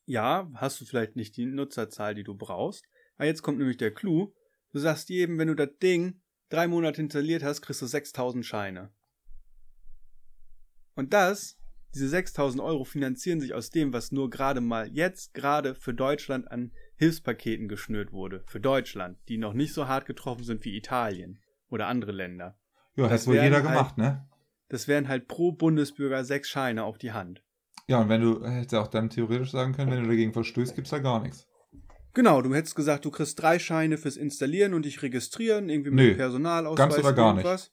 [0.07, 2.87] Ja, hast du vielleicht nicht die Nutzerzahl, die du brauchst.
[3.17, 4.33] Aber jetzt kommt nämlich der Clou.
[4.73, 8.91] Du sagst jedem, wenn du das Ding drei Monate installiert hast, kriegst du 6000 Scheine.
[10.95, 11.60] Und das
[11.93, 16.49] diese 6000 Euro finanzieren sich aus dem, was nur gerade mal jetzt gerade für Deutschland
[16.49, 18.43] an Hilfspaketen geschnürt wurde.
[18.47, 22.57] Für Deutschland, die noch nicht so hart getroffen sind wie Italien oder andere Länder.
[22.95, 24.27] Ja, das hat wohl jeder halt, gemacht, ne?
[24.69, 27.43] Das wären halt pro Bundesbürger sechs Scheine auf die Hand.
[27.87, 30.91] Ja, und wenn du, hättest auch dann theoretisch sagen können, wenn du dagegen verstößt, gibt's
[30.91, 31.47] da gar nichts.
[32.13, 36.05] Genau, du hättest gesagt, du kriegst drei Scheine fürs Installieren und dich registrieren, irgendwie mit
[36.05, 36.89] Nö, Personalausweis.
[36.89, 37.71] Ganz oder gar nicht.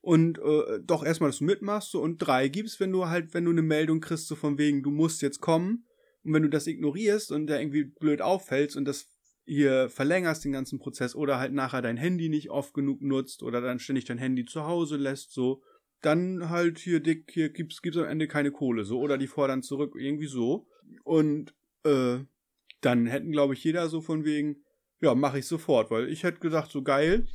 [0.00, 3.44] Und äh, doch erstmal, dass du mitmachst so, und drei gibst, wenn du halt, wenn
[3.44, 5.86] du eine Meldung kriegst, so von wegen, du musst jetzt kommen.
[6.24, 9.08] Und wenn du das ignorierst und da irgendwie blöd auffällst und das
[9.44, 13.60] hier verlängerst den ganzen Prozess oder halt nachher dein Handy nicht oft genug nutzt oder
[13.60, 15.62] dann ständig dein Handy zu Hause lässt, so,
[16.02, 19.62] dann halt hier dick, hier gibt's, gibt's am Ende keine Kohle, so, oder die fordern
[19.62, 20.66] zurück, irgendwie so.
[21.02, 22.18] Und, äh,
[22.82, 24.64] dann hätten, glaube ich, jeder so von wegen,
[25.00, 27.26] ja, mache ich sofort, weil ich hätte gesagt, so geil,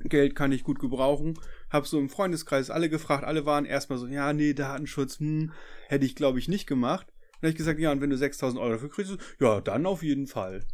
[0.00, 1.34] Geld kann ich gut gebrauchen.
[1.70, 5.52] Hab so im Freundeskreis alle gefragt, alle waren erstmal so, ja, nee, Datenschutz, hm,
[5.88, 7.06] hätte ich, glaube ich, nicht gemacht.
[7.40, 10.02] Dann habe ich gesagt, ja, und wenn du 6000 Euro dafür kriegst, ja, dann auf
[10.02, 10.64] jeden Fall.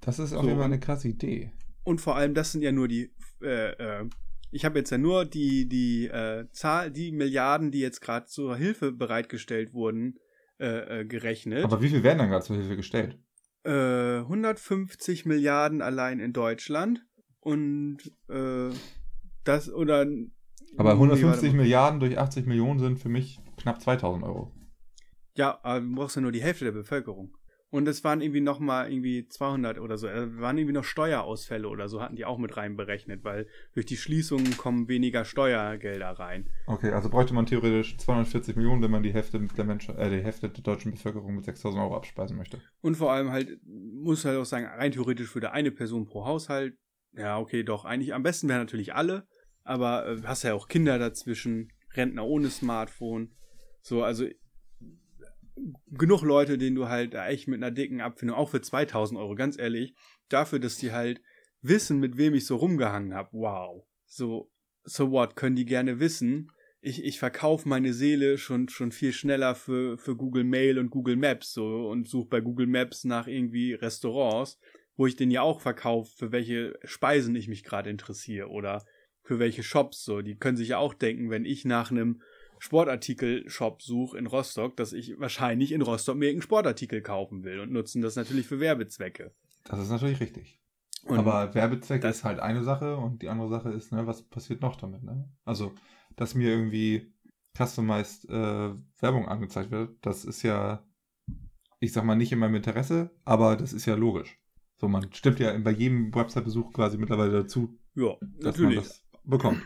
[0.00, 1.52] Das ist auf so, jeden Fall eine krasse Idee.
[1.82, 4.08] Und vor allem, das sind ja nur die, äh, äh,
[4.50, 8.56] ich habe jetzt ja nur die, die äh, Zahl, die Milliarden, die jetzt gerade zur
[8.56, 10.18] Hilfe bereitgestellt wurden,
[10.58, 11.64] äh, äh, gerechnet.
[11.64, 13.18] Aber wie viel werden dann gerade zur Hilfe gestellt?
[13.64, 17.04] 150 äh, Milliarden allein in Deutschland
[17.44, 18.70] und äh,
[19.44, 20.06] das oder.
[20.76, 24.52] Aber 150 nee, Milliarden durch 80 Millionen sind für mich knapp 2000 Euro.
[25.36, 27.36] Ja, aber du brauchst ja nur die Hälfte der Bevölkerung.
[27.70, 30.06] Und es waren irgendwie noch mal irgendwie 200 oder so.
[30.06, 33.84] Es waren irgendwie noch Steuerausfälle oder so, hatten die auch mit rein berechnet, weil durch
[33.84, 36.48] die Schließungen kommen weniger Steuergelder rein.
[36.68, 40.22] Okay, also bräuchte man theoretisch 240 Millionen, wenn man die Hälfte der Menschen, äh, die
[40.22, 42.60] Hälfte der deutschen Bevölkerung mit 6000 Euro abspeisen möchte.
[42.80, 46.76] Und vor allem halt, muss halt auch sagen, rein theoretisch würde eine Person pro Haushalt,
[47.16, 49.26] ja, okay, doch, eigentlich am besten wären natürlich alle,
[49.62, 53.34] aber äh, hast ja auch Kinder dazwischen, Rentner ohne Smartphone.
[53.82, 54.26] So, also
[55.90, 59.58] genug Leute, denen du halt echt mit einer dicken Abfindung, auch für 2000 Euro, ganz
[59.58, 59.94] ehrlich,
[60.28, 61.20] dafür, dass die halt
[61.62, 63.30] wissen, mit wem ich so rumgehangen habe.
[63.32, 63.86] Wow.
[64.06, 64.50] So,
[64.84, 66.50] so what, können die gerne wissen.
[66.80, 71.16] Ich, ich verkaufe meine Seele schon, schon viel schneller für, für Google Mail und Google
[71.16, 74.58] Maps so und suche bei Google Maps nach irgendwie Restaurants,
[74.96, 78.84] wo ich den ja auch verkaufe, für welche Speisen ich mich gerade interessiere oder
[79.22, 80.22] für welche Shops so.
[80.22, 82.20] Die können sich ja auch denken, wenn ich nach einem
[82.58, 87.72] Sportartikel-Shop suche in Rostock, dass ich wahrscheinlich in Rostock mir irgendeinen Sportartikel kaufen will und
[87.72, 89.32] nutzen das natürlich für Werbezwecke.
[89.64, 90.60] Das ist natürlich richtig.
[91.04, 94.62] Und Aber Werbezweck ist halt eine Sache und die andere Sache ist, ne, was passiert
[94.62, 95.28] noch damit, ne?
[95.44, 95.74] Also,
[96.16, 97.12] dass mir irgendwie
[97.56, 100.82] customized äh, Werbung angezeigt wird, das ist ja,
[101.80, 104.38] ich sag mal, nicht in meinem Interesse, aber das ist ja logisch.
[104.84, 108.76] So, man stimmt ja bei jedem Website-Besuch quasi mittlerweile dazu, ja, dass natürlich.
[108.76, 109.62] man das bekommt.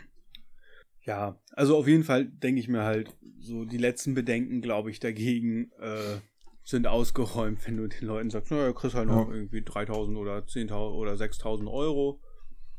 [1.01, 5.01] Ja, also auf jeden Fall denke ich mir halt, so die letzten Bedenken, glaube ich,
[5.01, 6.21] dagegen äh,
[6.63, 9.35] sind ausgeräumt, wenn du den Leuten sagst, naja, kriegst halt noch ja.
[9.35, 12.21] irgendwie 3000 oder 10.000 oder 6000 Euro.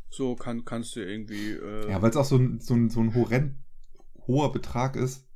[0.09, 1.51] So kann, kannst du irgendwie.
[1.51, 3.57] Äh, ja, weil es auch so ein, so ein, so ein horrend
[4.27, 5.29] hoher Betrag ist,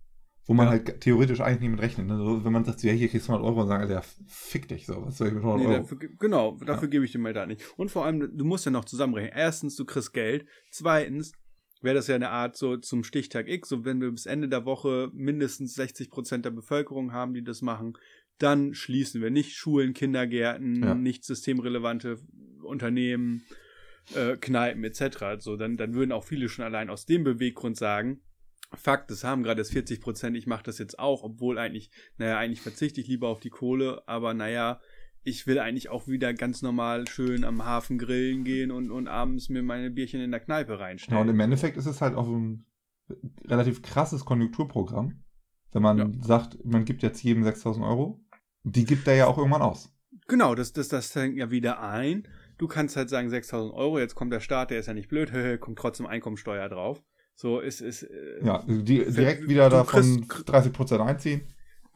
[0.46, 2.06] wo man halt theoretisch eigentlich nicht mit rechnet.
[2.06, 2.44] Ne?
[2.44, 5.06] wenn man sagt, ja, hier kriegst du 100 Euro und sagen, ja, fick dich so,
[5.06, 5.82] was soll ich mit 100 nee, Euro?
[5.82, 6.90] Dafür, genau, dafür ja.
[6.90, 7.62] gebe ich dir mal da nicht.
[7.76, 9.32] Und vor allem, du musst ja noch zusammenrechnen.
[9.34, 10.46] Erstens, du kriegst Geld.
[10.70, 11.32] Zweitens,
[11.80, 14.64] wäre das ja eine Art so zum Stichtag X, so wenn wir bis Ende der
[14.64, 17.94] Woche mindestens 60 Prozent der Bevölkerung haben, die das machen,
[18.38, 20.94] dann schließen wir nicht Schulen, Kindergärten, ja.
[20.94, 22.18] nicht systemrelevante
[22.62, 23.44] Unternehmen,
[24.14, 25.22] äh, Kneipen etc.
[25.22, 28.20] Also dann, dann würden auch viele schon allein aus dem Beweggrund sagen,
[28.76, 32.38] Fakt, das haben gerade das 40 Prozent, ich mache das jetzt auch, obwohl eigentlich, naja,
[32.38, 34.80] eigentlich verzichte ich lieber auf die Kohle, aber naja,
[35.22, 39.48] ich will eigentlich auch wieder ganz normal schön am Hafen grillen gehen und, und abends
[39.48, 41.16] mir meine Bierchen in der Kneipe reinstellen.
[41.16, 42.66] Ja, und im Endeffekt ist es halt auch ein
[43.46, 45.24] relativ krasses Konjunkturprogramm.
[45.72, 46.08] Wenn man ja.
[46.20, 48.20] sagt, man gibt jetzt jedem 6000 Euro,
[48.62, 49.90] die gibt er ja auch irgendwann aus.
[50.28, 52.28] Genau, das, das, das fängt ja wieder ein.
[52.56, 55.32] Du kannst halt sagen 6000 Euro, jetzt kommt der Staat, der ist ja nicht blöd,
[55.60, 57.02] kommt trotzdem Einkommensteuer drauf.
[57.34, 58.02] So ist es.
[58.02, 61.42] Äh, ja, die, direkt wieder davon 30% einziehen.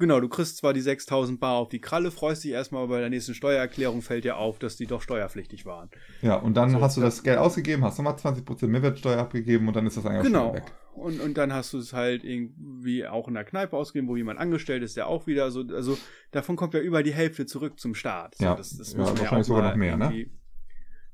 [0.01, 3.01] Genau, du kriegst zwar die 6000 Bar auf die Kralle, freust dich erstmal, aber bei
[3.01, 5.91] der nächsten Steuererklärung fällt dir auf, dass die doch steuerpflichtig waren.
[6.23, 9.75] Ja, und dann so, hast du das Geld ausgegeben, hast nochmal 20% Mehrwertsteuer abgegeben und
[9.75, 10.55] dann ist das eigentlich genau.
[10.55, 10.73] weg.
[10.93, 14.39] Und, und dann hast du es halt irgendwie auch in der Kneipe ausgegeben, wo jemand
[14.39, 15.99] angestellt ist, der auch wieder so, also
[16.31, 18.37] davon kommt ja über die Hälfte zurück zum Staat.
[18.37, 20.27] So, ja, das, das ja wahrscheinlich sogar noch mehr, ne?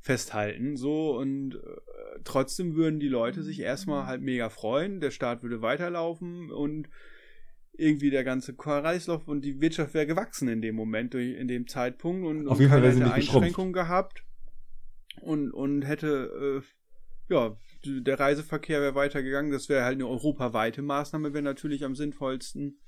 [0.05, 5.43] Festhalten, so und äh, trotzdem würden die Leute sich erstmal halt mega freuen, der Staat
[5.43, 6.91] würde weiterlaufen und
[7.73, 11.67] irgendwie der ganze Kreislauf und die Wirtschaft wäre gewachsen in dem Moment, durch, in dem
[11.67, 14.25] Zeitpunkt und, Auf jeden Fall wäre sie Einschränkungen gehabt
[15.23, 16.63] und, und hätte
[17.29, 19.53] ja, der Reiseverkehr wäre weitergegangen.
[19.53, 22.79] Das wäre halt eine europaweite Maßnahme, wäre natürlich am sinnvollsten.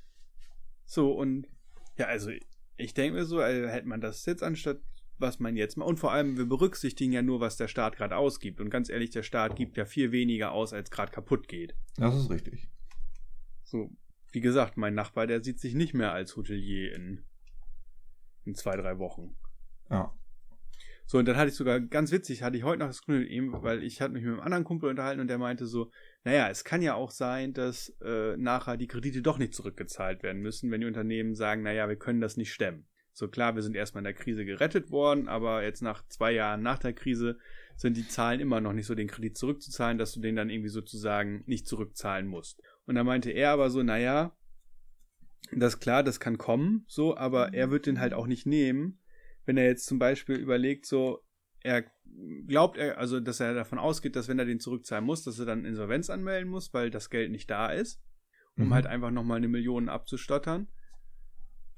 [0.85, 1.48] So, und
[1.96, 2.31] ja, also
[2.76, 4.81] ich denke mir so, also, hätte man das jetzt anstatt
[5.18, 5.88] was man jetzt macht.
[5.88, 8.61] Und vor allem, wir berücksichtigen ja nur, was der Staat gerade ausgibt.
[8.61, 11.74] Und ganz ehrlich, der Staat gibt ja viel weniger aus, als gerade kaputt geht.
[11.96, 12.68] Das ist richtig.
[13.64, 13.90] So,
[14.33, 17.24] wie gesagt, mein Nachbar, der sieht sich nicht mehr als Hotelier in,
[18.44, 19.35] in zwei, drei Wochen.
[19.90, 20.12] Ja.
[21.09, 23.31] So, und dann hatte ich sogar, ganz witzig, hatte ich heute noch das Grün mit
[23.31, 25.92] ihm, weil ich hatte mich mit einem anderen Kumpel unterhalten und der meinte so,
[26.24, 30.42] naja, es kann ja auch sein, dass äh, nachher die Kredite doch nicht zurückgezahlt werden
[30.42, 32.88] müssen, wenn die Unternehmen sagen, naja, wir können das nicht stemmen.
[33.16, 36.61] So klar, wir sind erstmal in der Krise gerettet worden, aber jetzt nach zwei Jahren
[36.61, 37.38] nach der Krise
[37.74, 40.68] sind die Zahlen immer noch nicht so, den Kredit zurückzuzahlen, dass du den dann irgendwie
[40.68, 42.61] sozusagen nicht zurückzahlen musst.
[42.85, 44.37] Und da meinte er aber so, naja,
[45.50, 49.00] das ist klar, das kann kommen, so, aber er wird den halt auch nicht nehmen,
[49.46, 51.24] wenn er jetzt zum Beispiel überlegt, so,
[51.61, 51.85] er
[52.46, 55.46] glaubt er, also dass er davon ausgeht, dass wenn er den zurückzahlen muss, dass er
[55.46, 57.98] dann Insolvenz anmelden muss, weil das Geld nicht da ist,
[58.59, 58.74] um mhm.
[58.74, 60.68] halt einfach nochmal eine Million abzustottern.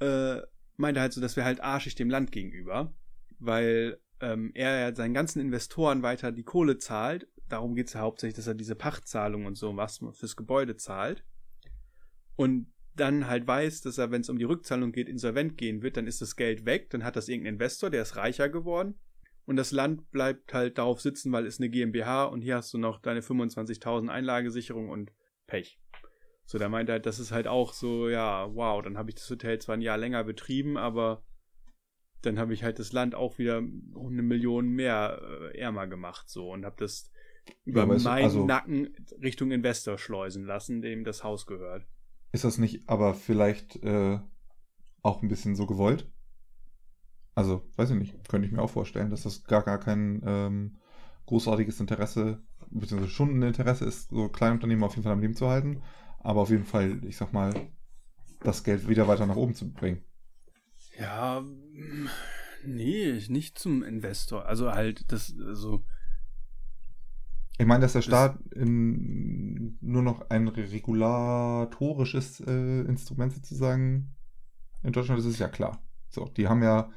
[0.01, 0.41] Äh,
[0.79, 2.95] meinte halt so, das wäre halt arschig dem Land gegenüber,
[3.39, 7.29] weil ähm, er ja seinen ganzen Investoren weiter die Kohle zahlt.
[7.49, 11.25] Darum geht es ja hauptsächlich, dass er diese Pachtzahlung und so was fürs Gebäude zahlt.
[12.37, 15.97] Und dann halt weiß, dass er, wenn es um die Rückzahlung geht, insolvent gehen wird,
[15.97, 18.99] dann ist das Geld weg, dann hat das irgendein Investor, der ist reicher geworden
[19.49, 22.77] und das Land bleibt halt darauf sitzen, weil es eine GmbH und hier hast du
[22.77, 25.11] noch deine 25.000 Einlagesicherung und
[25.47, 25.81] Pech.
[26.49, 29.29] So, der meinte halt, das ist halt auch so, ja, wow, dann habe ich das
[29.29, 31.23] Hotel zwar ein Jahr länger betrieben, aber
[32.23, 35.21] dann habe ich halt das Land auch wieder eine Million mehr
[35.53, 37.13] äh, ärmer gemacht, so, und habe das
[37.67, 41.87] über ja, meinen also, Nacken Richtung Investor schleusen lassen, dem das Haus gehört.
[42.33, 44.19] Ist das nicht aber vielleicht äh,
[45.03, 46.11] auch ein bisschen so gewollt?
[47.35, 50.79] Also, weiß ich nicht, könnte ich mir auch vorstellen, dass das gar, gar kein ähm,
[51.27, 55.47] großartiges Interesse, beziehungsweise schon ein Interesse ist, so Kleinunternehmen auf jeden Fall am Leben zu
[55.47, 55.83] halten,
[56.19, 57.55] aber auf jeden Fall, ich sag mal,
[58.41, 60.03] das Geld wieder weiter nach oben zu bringen.
[60.99, 61.45] Ja,
[62.65, 64.47] nee, nicht zum Investor.
[64.47, 65.85] Also halt, das, also
[67.61, 74.15] ich meine, dass der Staat in, nur noch ein regulatorisches äh, Instrument sozusagen
[74.85, 75.83] in Deutschland ist, ist ja klar.
[76.09, 76.89] So, die haben ja,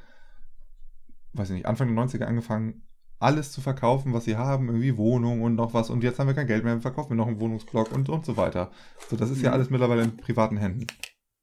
[1.32, 2.86] weiß ich nicht, Anfang der 90er angefangen,
[3.22, 5.90] alles zu verkaufen, was sie haben, irgendwie Wohnungen und noch was.
[5.90, 8.36] Und jetzt haben wir kein Geld mehr, verkaufen wir noch einen Wohnungsblock und, und so
[8.36, 8.70] weiter.
[9.08, 9.44] So, das ist mhm.
[9.44, 10.86] ja alles mittlerweile in privaten Händen.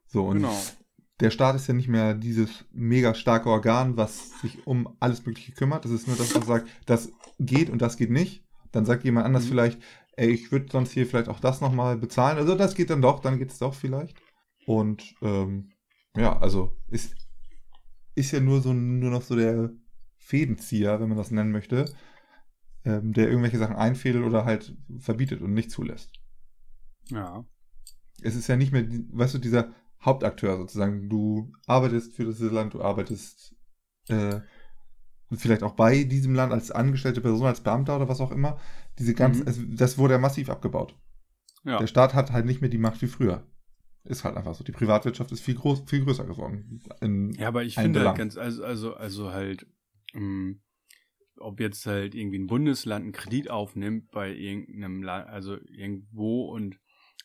[0.07, 0.55] So, und genau.
[1.19, 5.53] der Staat ist ja nicht mehr dieses mega starke Organ, was sich um alles Mögliche
[5.53, 5.85] kümmert.
[5.85, 8.43] Das ist nur das, was sagt, das geht und das geht nicht.
[8.71, 9.49] Dann sagt jemand anders mhm.
[9.49, 9.81] vielleicht,
[10.17, 12.37] ey, ich würde sonst hier vielleicht auch das nochmal bezahlen.
[12.37, 14.17] Also das geht dann doch, dann geht es doch vielleicht.
[14.65, 15.71] Und ähm,
[16.15, 17.15] ja, also ist,
[18.15, 19.71] ist ja nur so nur noch so der
[20.19, 21.85] Fädenzieher, wenn man das nennen möchte,
[22.85, 26.11] ähm, der irgendwelche Sachen einfädelt oder halt verbietet und nicht zulässt.
[27.07, 27.45] Ja.
[28.21, 31.09] Es ist ja nicht mehr, weißt du, dieser Hauptakteur sozusagen.
[31.09, 33.55] Du arbeitest für das Land, du arbeitest
[34.07, 34.41] äh,
[35.31, 38.59] vielleicht auch bei diesem Land als angestellte Person, als Beamter oder was auch immer,
[38.97, 39.75] diese ganzen, mhm.
[39.75, 40.95] das wurde ja massiv abgebaut.
[41.63, 41.77] Ja.
[41.77, 43.45] Der Staat hat halt nicht mehr die Macht wie früher.
[44.05, 44.63] Ist halt einfach so.
[44.63, 46.81] Die Privatwirtschaft ist viel, groß, viel größer geworden.
[47.37, 49.67] ja, aber ich finde halt ganz, also, also, also halt,
[50.13, 50.61] ähm,
[51.37, 56.79] ob jetzt halt irgendwie ein Bundesland einen Kredit aufnimmt bei irgendeinem Land, also irgendwo und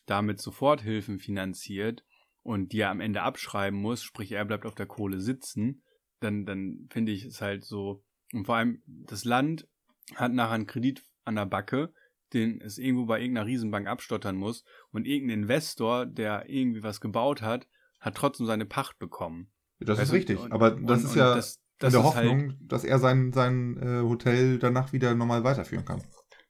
[0.05, 2.03] damit Soforthilfen finanziert
[2.43, 5.83] und die er am Ende abschreiben muss, sprich er bleibt auf der Kohle sitzen,
[6.19, 8.03] dann, dann finde ich es halt so.
[8.33, 9.67] Und vor allem, das Land
[10.15, 11.93] hat nachher einen Kredit an der Backe,
[12.33, 14.63] den es irgendwo bei irgendeiner Riesenbank abstottern muss.
[14.91, 17.67] Und irgendein Investor, der irgendwie was gebaut hat,
[17.99, 19.51] hat trotzdem seine Pacht bekommen.
[19.79, 22.41] Das weißt ist richtig, und, aber das und, ist ja das, das in der Hoffnung,
[22.41, 26.03] halt, dass er sein, sein äh, Hotel danach wieder normal weiterführen kann.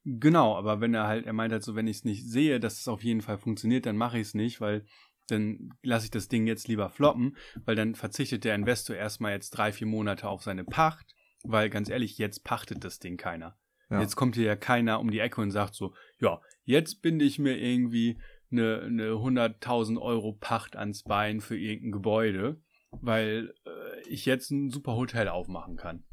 [0.03, 2.79] Genau, aber wenn er halt, er meint halt so, wenn ich es nicht sehe, dass
[2.79, 4.85] es auf jeden Fall funktioniert, dann mache ich es nicht, weil
[5.27, 7.35] dann lasse ich das Ding jetzt lieber floppen,
[7.65, 11.89] weil dann verzichtet der Investor erstmal jetzt drei, vier Monate auf seine Pacht, weil ganz
[11.89, 13.57] ehrlich, jetzt pachtet das Ding keiner.
[13.89, 14.01] Ja.
[14.01, 17.39] Jetzt kommt hier ja keiner um die Ecke und sagt so, ja, jetzt binde ich
[17.39, 18.19] mir irgendwie
[18.51, 22.61] eine, eine 100.000 Euro Pacht ans Bein für irgendein Gebäude,
[23.02, 26.04] weil äh, ich jetzt ein super Hotel aufmachen kann.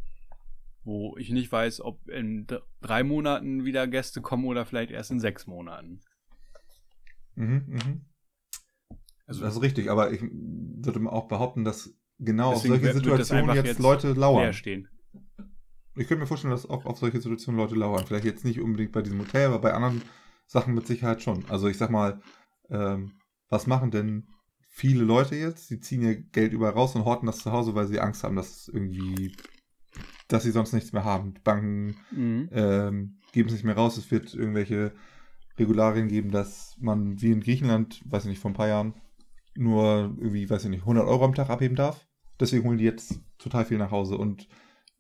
[0.85, 2.47] Wo ich nicht weiß, ob in
[2.81, 6.01] drei Monaten wieder Gäste kommen oder vielleicht erst in sechs Monaten.
[7.37, 8.05] Mhm, mhm.
[9.27, 13.67] Also das ist richtig, aber ich würde auch behaupten, dass genau auf solche Situationen jetzt,
[13.67, 14.53] jetzt Leute lauern.
[14.53, 14.89] Stehen.
[15.95, 18.05] Ich könnte mir vorstellen, dass auch auf solche Situationen Leute lauern.
[18.07, 20.03] Vielleicht jetzt nicht unbedingt bei diesem Hotel, aber bei anderen
[20.47, 21.45] Sachen mit Sicherheit schon.
[21.49, 22.21] Also ich sag mal,
[22.71, 23.13] ähm,
[23.49, 24.27] was machen denn
[24.75, 25.69] viele Leute jetzt?
[25.69, 28.37] Sie ziehen ihr Geld überall raus und horten das zu Hause, weil sie Angst haben,
[28.37, 29.37] dass es irgendwie
[30.29, 31.35] dass sie sonst nichts mehr haben.
[31.35, 32.49] Die Banken Mhm.
[32.53, 33.99] ähm, geben es nicht mehr raus.
[33.99, 34.95] Es wird irgendwelche
[35.59, 38.95] Regularien geben, dass man wie in Griechenland, weiß ich nicht, vor ein paar Jahren,
[39.55, 42.07] nur irgendwie, weiß ich nicht, 100 Euro am Tag abheben darf.
[42.41, 44.49] Deswegen holen die jetzt total viel nach Hause und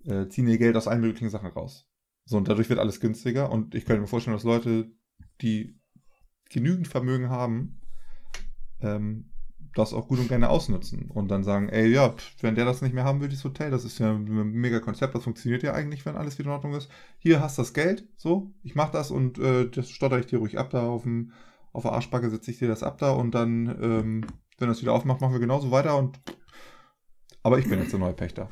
[0.04, 1.88] äh, ziehen ihr Geld aus allen möglichen Sachen raus.
[2.26, 3.50] So, und dadurch wird alles günstiger.
[3.50, 4.92] Und ich könnte mir vorstellen, dass Leute,
[5.40, 5.80] die
[6.50, 7.80] genügend Vermögen haben,
[8.80, 9.31] ähm,
[9.74, 12.94] das auch gut und gerne ausnutzen und dann sagen, ey, ja, wenn der das nicht
[12.94, 16.04] mehr haben will, dieses Hotel, das ist ja ein mega Konzept, das funktioniert ja eigentlich,
[16.04, 16.90] wenn alles wieder in Ordnung ist.
[17.18, 20.38] Hier hast du das Geld, so, ich mach das und äh, das stotter ich dir
[20.38, 21.32] ruhig ab da auf dem
[21.72, 24.26] auf der Arschbacke setze ich dir das ab da und dann, ähm,
[24.58, 26.20] wenn das wieder aufmacht, machen wir genauso weiter und
[27.42, 28.48] aber ich bin jetzt der neue Pächter.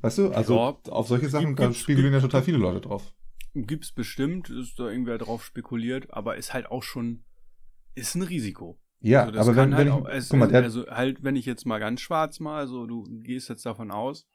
[0.00, 3.12] Weißt du, also Ja, auf solche Sachen, spiegeln ja total viele Leute drauf.
[3.54, 7.24] Gibt's bestimmt, ist da irgendwer drauf spekuliert, aber ist halt auch schon,
[7.94, 8.78] ist ein Risiko.
[9.06, 11.36] Ja, Also das aber kann wenn, halt wenn ich, auch, es, mal, also halt, wenn
[11.36, 14.26] ich jetzt mal ganz schwarz mal, so du gehst jetzt davon aus,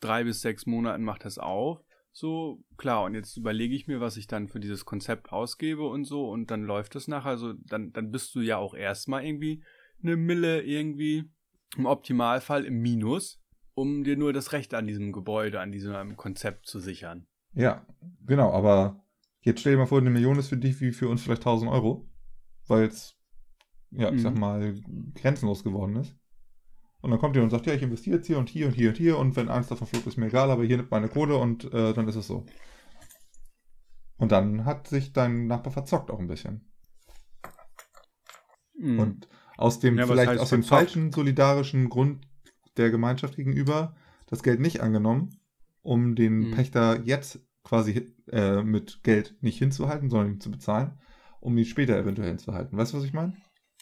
[0.00, 1.80] drei bis sechs Monaten macht das auf,
[2.12, 3.04] so klar.
[3.04, 6.50] Und jetzt überlege ich mir, was ich dann für dieses Konzept ausgebe und so und
[6.50, 7.30] dann läuft das nachher.
[7.30, 9.62] Also dann, dann bist du ja auch erstmal irgendwie
[10.02, 11.30] eine Mille irgendwie
[11.76, 13.42] im Optimalfall im Minus,
[13.74, 17.26] um dir nur das Recht an diesem Gebäude, an diesem Konzept zu sichern.
[17.54, 17.86] ja,
[18.24, 19.04] genau, aber
[19.40, 21.70] jetzt stell dir mal vor, eine Million ist für dich wie für uns vielleicht 1000
[21.70, 22.08] Euro,
[22.68, 23.13] weil es,
[23.96, 24.20] ja, ich Mhm.
[24.22, 24.74] sag mal,
[25.14, 26.14] grenzenlos geworden ist.
[27.00, 28.88] Und dann kommt ihr und sagt, ja, ich investiere jetzt hier und hier und hier
[28.90, 31.36] und hier und wenn eins davon flog, ist mir egal, aber hier nimmt meine Kohle
[31.36, 32.46] und äh, dann ist es so.
[34.16, 36.62] Und dann hat sich dein Nachbar verzockt auch ein bisschen.
[38.78, 38.98] Mhm.
[39.00, 40.90] Und aus dem, Ja, vielleicht aus dem verzockt?
[40.90, 42.26] falschen solidarischen Grund
[42.76, 43.94] der Gemeinschaft gegenüber
[44.26, 45.30] das Geld nicht angenommen,
[45.82, 46.50] um den Mhm.
[46.50, 50.98] Pächter jetzt quasi äh, mit Geld nicht hinzuhalten, sondern ihm zu bezahlen,
[51.40, 52.76] um ihn später eventuell hinzuhalten.
[52.76, 53.34] Weißt du, was ich meine?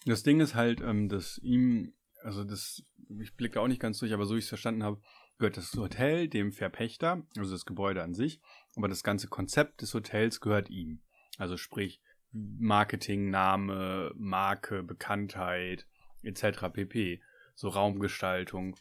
[0.06, 2.82] Das Ding ist halt, ähm, dass ihm, also das,
[3.20, 5.00] ich blicke auch nicht ganz durch, aber so wie ich es verstanden habe,
[5.38, 8.40] gehört das Hotel dem Verpächter, also das Gebäude an sich,
[8.76, 11.02] aber das ganze Konzept des Hotels gehört ihm.
[11.38, 12.00] Also sprich
[12.32, 15.86] Marketing, Name, Marke, Bekanntheit,
[16.22, 16.68] etc.
[16.72, 17.20] pp.
[17.54, 18.76] So Raumgestaltung.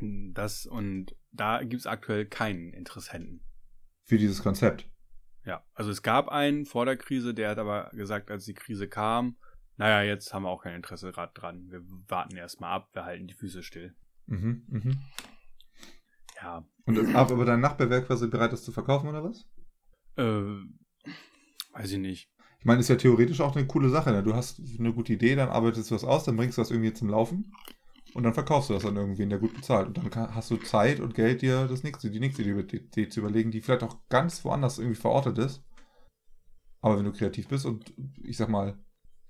[0.00, 3.42] Das und da gibt es aktuell keinen Interessenten.
[4.04, 4.88] Für dieses Konzept.
[5.44, 8.88] Ja, also es gab einen vor der Krise, der hat aber gesagt, als die Krise
[8.88, 9.36] kam,
[9.76, 11.70] naja, jetzt haben wir auch kein Interesse gerade dran.
[11.70, 13.94] Wir warten erstmal ab, wir halten die Füße still.
[14.26, 15.00] Mhm, mhm.
[16.40, 19.46] Ja, Und das, aber dein Nachbar wäre quasi bereit, das zu verkaufen, oder was?
[20.16, 20.62] äh,
[21.72, 22.30] weiß ich nicht.
[22.58, 24.10] Ich meine, ist ja theoretisch auch eine coole Sache.
[24.12, 24.22] Ne?
[24.22, 26.92] Du hast eine gute Idee, dann arbeitest du was aus, dann bringst du das irgendwie
[26.92, 27.52] zum Laufen
[28.14, 29.88] und dann verkaufst du das an irgendwen, der gut bezahlt.
[29.88, 33.20] Und dann kann, hast du Zeit und Geld, dir das nächste, die nächste Idee zu
[33.20, 35.62] überlegen, die vielleicht auch ganz woanders irgendwie verortet ist.
[36.80, 38.78] Aber wenn du kreativ bist und ich sag mal,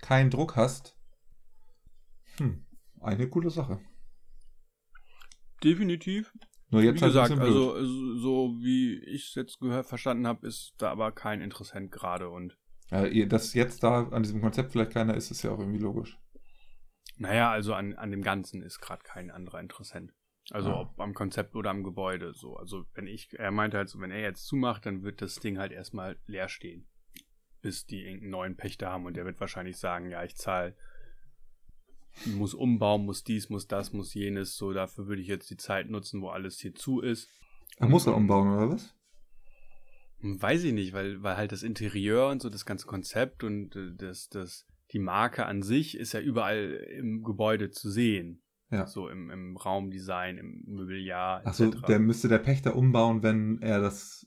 [0.00, 0.96] keinen Druck hast,
[2.38, 2.64] hm,
[3.00, 3.80] eine coole Sache.
[5.62, 6.32] Definitiv.
[6.70, 7.84] Nur jetzt wie halt gesagt, also
[8.16, 12.58] so wie ich es jetzt gehört, verstanden habe, ist da aber kein Interessent gerade und
[12.90, 16.18] Ja, dass jetzt da an diesem Konzept vielleicht keiner ist, ist ja auch irgendwie logisch.
[17.18, 20.12] naja, also an, an dem Ganzen ist gerade kein anderer Interessent.
[20.50, 20.80] Also Ah.
[20.82, 22.56] ob am Konzept oder am Gebäude so.
[22.56, 25.58] Also wenn ich, er meinte halt so, wenn er jetzt zumacht, dann wird das Ding
[25.58, 26.86] halt erstmal leer stehen.
[27.66, 30.76] Bis die irgendeinen neuen Pächter haben und der wird wahrscheinlich sagen, ja, ich zahle,
[32.26, 34.56] muss umbauen, muss dies, muss das, muss jenes.
[34.56, 37.28] So, dafür würde ich jetzt die Zeit nutzen, wo alles hier zu ist.
[37.78, 38.94] Er muss er umbauen, oder was?
[40.20, 43.96] Weiß ich nicht, weil, weil halt das Interieur und so, das ganze Konzept und äh,
[43.96, 48.44] das, das, die Marke an sich ist ja überall im Gebäude zu sehen.
[48.70, 48.86] Ja.
[48.86, 51.44] So im, im Raumdesign, im Mobiliar.
[51.44, 54.24] Achso, der müsste der Pächter umbauen, wenn er das.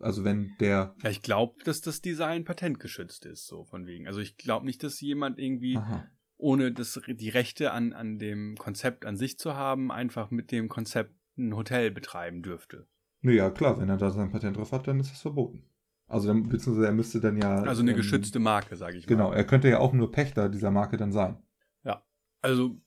[0.00, 0.94] Also wenn der.
[1.02, 4.06] Ja, ich glaube, dass das Design patentgeschützt ist, so von wegen.
[4.06, 6.06] Also ich glaube nicht, dass jemand irgendwie, Aha.
[6.36, 10.68] ohne das, die Rechte an, an dem Konzept an sich zu haben, einfach mit dem
[10.68, 12.86] Konzept ein Hotel betreiben dürfte.
[13.20, 15.64] Nö, ja, klar, wenn er da sein Patent drauf hat, dann ist das verboten.
[16.06, 17.62] Also dann, beziehungsweise er müsste dann ja.
[17.62, 19.08] Also eine ähm, geschützte Marke, sage ich mal.
[19.08, 21.42] Genau, er könnte ja auch nur Pächter dieser Marke dann sein.
[22.46, 22.80] Also,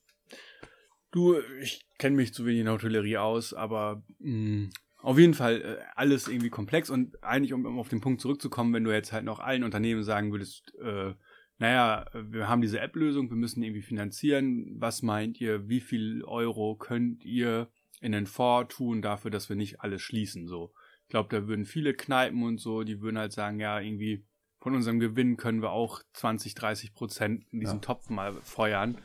[1.10, 4.70] du, ich kenne mich zu wenig in der Hotellerie aus, aber mh,
[5.02, 8.72] auf jeden Fall äh, alles irgendwie komplex und eigentlich, um, um auf den Punkt zurückzukommen,
[8.72, 11.14] wenn du jetzt halt noch allen Unternehmen sagen würdest, äh,
[11.58, 16.76] naja, wir haben diese App-Lösung, wir müssen irgendwie finanzieren, was meint ihr, wie viel Euro
[16.76, 17.70] könnt ihr
[18.00, 20.72] in den Fonds tun dafür, dass wir nicht alles schließen, so.
[21.02, 24.24] Ich glaube, da würden viele Kneipen und so, die würden halt sagen, ja, irgendwie
[24.60, 27.80] von unserem Gewinn können wir auch 20, 30 Prozent in diesen Ja.
[27.80, 28.98] Topf mal feuern.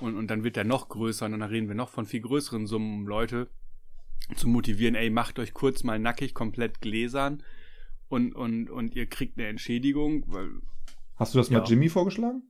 [0.00, 2.66] Und, und dann wird der noch größer und dann reden wir noch von viel größeren
[2.66, 3.50] Summen, um Leute
[4.36, 7.42] zu motivieren, ey, macht euch kurz mal nackig, komplett gläsern
[8.08, 10.48] und, und, und ihr kriegt eine Entschädigung, weil,
[11.16, 11.64] Hast du das mal Ja.
[11.64, 12.42] Jimmy vorgeschlagen?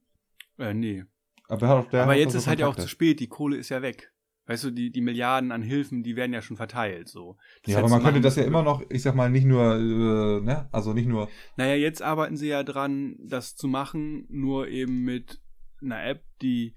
[0.58, 1.04] äh, nee.
[1.48, 4.12] Aber, er Aber jetzt ist halt ja auch zu spät, die Kohle ist ja weg.
[4.46, 7.36] Weißt du, die, die Milliarden an Hilfen, die werden ja schon verteilt, so.
[7.62, 10.40] Das ja, aber man könnte das ja immer noch, ich sag mal, nicht nur, äh,
[10.40, 15.02] ne, also nicht nur, Naja, jetzt arbeiten sie ja dran, das zu machen, nur eben
[15.04, 15.40] mit
[15.82, 16.74] einer App, die,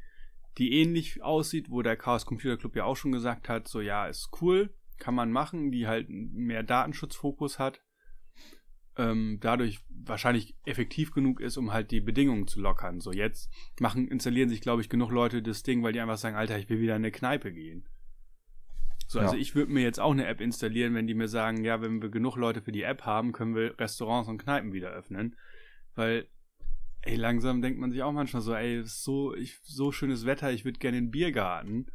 [0.57, 4.05] die ähnlich aussieht, wo der Chaos Computer Club ja auch schon gesagt hat, so ja,
[4.07, 4.73] ist cool,
[5.03, 7.81] kann man machen, die halt mehr Datenschutzfokus hat,
[8.95, 13.01] ähm, dadurch wahrscheinlich effektiv genug ist, um halt die Bedingungen zu lockern.
[13.01, 13.51] So jetzt
[13.81, 16.69] machen, installieren sich, glaube ich, genug Leute das Ding, weil die einfach sagen, Alter, ich
[16.69, 17.85] will wieder in eine Kneipe gehen.
[19.07, 19.41] So, also Ja.
[19.41, 22.09] ich würde mir jetzt auch eine App installieren, wenn die mir sagen, ja, wenn wir
[22.09, 25.35] genug Leute für die App haben, können wir Restaurants und Kneipen wieder öffnen.
[25.95, 26.27] Weil,
[27.01, 30.63] ey, langsam denkt man sich auch manchmal so, ey, so, ich, so schönes Wetter, ich
[30.63, 31.87] würde gerne in den Biergarten.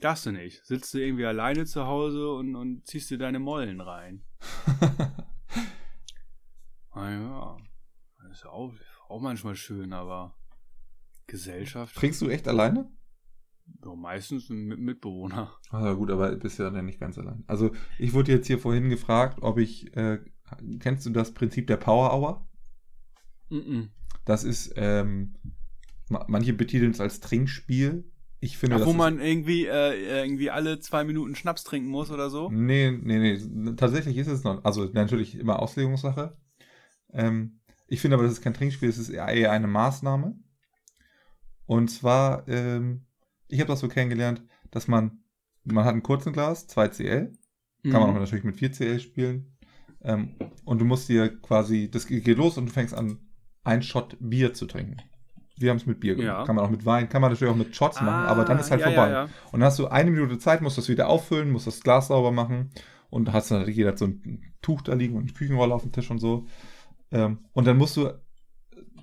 [0.00, 0.64] Darfst du nicht.
[0.64, 4.22] Sitzt du irgendwie alleine zu Hause und, und ziehst dir deine Mollen rein.
[6.90, 7.56] Ah ja,
[8.22, 8.74] das ist auch,
[9.08, 10.36] auch manchmal schön, aber
[11.26, 12.90] Gesellschaft, trinkst du echt alleine?
[13.84, 15.52] ja, meistens mit Mitbewohner.
[15.70, 17.44] Ah, gut, aber bist ja dann nicht ganz allein.
[17.46, 20.18] Also, ich wurde jetzt hier vorhin gefragt, ob ich, äh,
[20.80, 22.48] kennst du das Prinzip der Power Hour?
[23.50, 23.90] Mhm.
[24.24, 25.36] Das ist, ähm,
[26.08, 28.10] ma- manche betiteln es als Trinkspiel.
[28.40, 32.30] Ich finde, Ach, wo man irgendwie, äh, irgendwie alle zwei Minuten Schnaps trinken muss oder
[32.30, 32.50] so?
[32.50, 33.74] Nee, nee, nee.
[33.74, 34.64] Tatsächlich ist es noch.
[34.64, 36.36] Also natürlich immer Auslegungssache.
[37.12, 40.36] Ähm, ich finde aber, das ist kein Trinkspiel, es ist eher eine Maßnahme.
[41.66, 43.06] Und zwar, ähm,
[43.48, 45.22] ich habe das so kennengelernt, dass man,
[45.64, 47.32] man hat ein kurzen Glas, 2cl,
[47.82, 48.20] kann man auch Mhm.
[48.20, 49.56] natürlich mit 4cl spielen.
[50.02, 53.18] Ähm, und du musst dir quasi, das geht los und du fängst an,
[53.64, 54.96] ein Shot Bier zu trinken.
[55.60, 56.38] Wir haben es mit Bier gemacht.
[56.38, 56.44] Ja.
[56.44, 58.70] Kann man auch mit Wein, kann man natürlich auch mit Shots machen, aber dann ist
[58.70, 59.10] halt Ah, ja, vorbei.
[59.10, 59.22] Ja.
[59.52, 62.32] Und dann hast du eine Minute Zeit, musst das wieder auffüllen, musst das Glas sauber
[62.32, 62.70] machen
[63.10, 65.92] und hast dann jeder hat so ein Tuch da liegen und eine Küchenrolle auf dem
[65.92, 66.46] Tisch und so.
[67.10, 68.10] Ähm, und dann musst du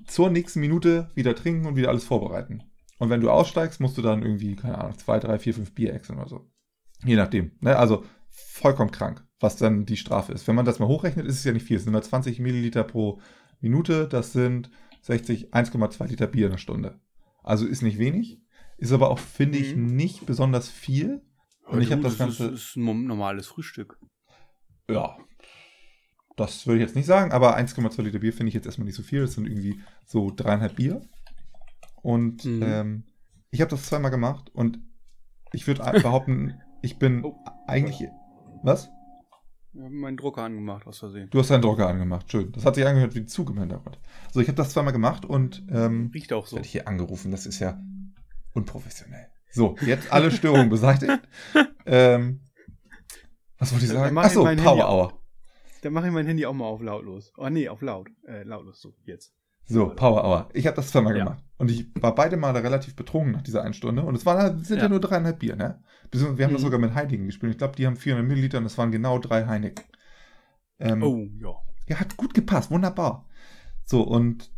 [0.05, 2.63] zur nächsten Minute wieder trinken und wieder alles vorbereiten.
[2.97, 5.93] Und wenn du aussteigst, musst du dann irgendwie, keine Ahnung, zwei, drei, vier, fünf Bier
[5.93, 6.49] exen oder so.
[7.03, 7.51] Je nachdem.
[7.59, 7.75] Ne?
[7.75, 10.47] Also vollkommen krank, was dann die Strafe ist.
[10.47, 11.77] Wenn man das mal hochrechnet, ist es ja nicht viel.
[11.77, 13.19] Es sind immer 20 Milliliter pro
[13.59, 14.07] Minute.
[14.07, 14.69] Das sind
[15.05, 16.99] 60, 1,2 Liter Bier in der Stunde.
[17.43, 18.41] Also ist nicht wenig.
[18.77, 19.95] Ist aber auch, finde ich, Mhm.
[19.95, 21.21] nicht besonders viel.
[21.67, 22.45] Und ich habe das ist, Ganze.
[22.47, 23.99] ist ein normales Frühstück.
[24.89, 25.15] Ja.
[26.35, 28.95] Das würde ich jetzt nicht sagen, aber 1,2 Liter Bier finde ich jetzt erstmal nicht
[28.95, 29.21] so viel.
[29.21, 31.01] Das sind irgendwie so dreieinhalb Bier.
[32.01, 32.63] Und Mhm.
[32.63, 33.03] ähm,
[33.51, 34.79] ich habe das zweimal gemacht und
[35.53, 37.35] ich würde behaupten, ich bin Oh.
[37.67, 38.09] eigentlich.
[38.63, 38.89] Was?
[39.75, 41.29] Ich habe meinen Drucker angemacht, aus Versehen.
[41.31, 42.49] Du hast deinen Drucker angemacht, schön.
[42.53, 43.99] Das hat sich angehört wie Zug im Hintergrund.
[44.31, 46.55] So, ich habe das zweimal gemacht und ähm, Riecht auch so.
[46.55, 47.29] werde ich hier angerufen.
[47.29, 47.77] Das ist ja
[48.53, 49.27] unprofessionell.
[49.51, 51.19] So, jetzt alle Störungen beseitigt.
[51.85, 52.39] ähm,
[53.57, 54.17] was wollte ich Dann sagen?
[54.17, 54.89] Achso, Handy Power.
[54.89, 55.21] Hour.
[55.81, 57.33] Dann mache ich mein Handy auch mal auf lautlos.
[57.35, 58.07] Oh nee, auf laut.
[58.25, 59.33] Äh, lautlos, so, jetzt.
[59.67, 60.49] So, Power Hour.
[60.53, 61.23] Ich habe das zweimal Ja.
[61.23, 61.43] gemacht.
[61.57, 64.03] Und ich war beide Male relativ betrunken nach dieser einen Stunde.
[64.03, 64.89] Und es waren, sind ja, Ja.
[64.89, 65.81] nur dreieinhalb Bier, ne?
[66.11, 66.65] Wir haben das Mhm.
[66.65, 67.53] sogar mit Heinigen gespielt.
[67.53, 69.85] Ich glaube, die haben 400 Milliliter und es waren genau drei Heineken.
[70.79, 71.55] Ähm, Oh, ja.
[71.87, 73.27] Ja, hat gut gepasst, wunderbar.
[73.85, 74.51] So, und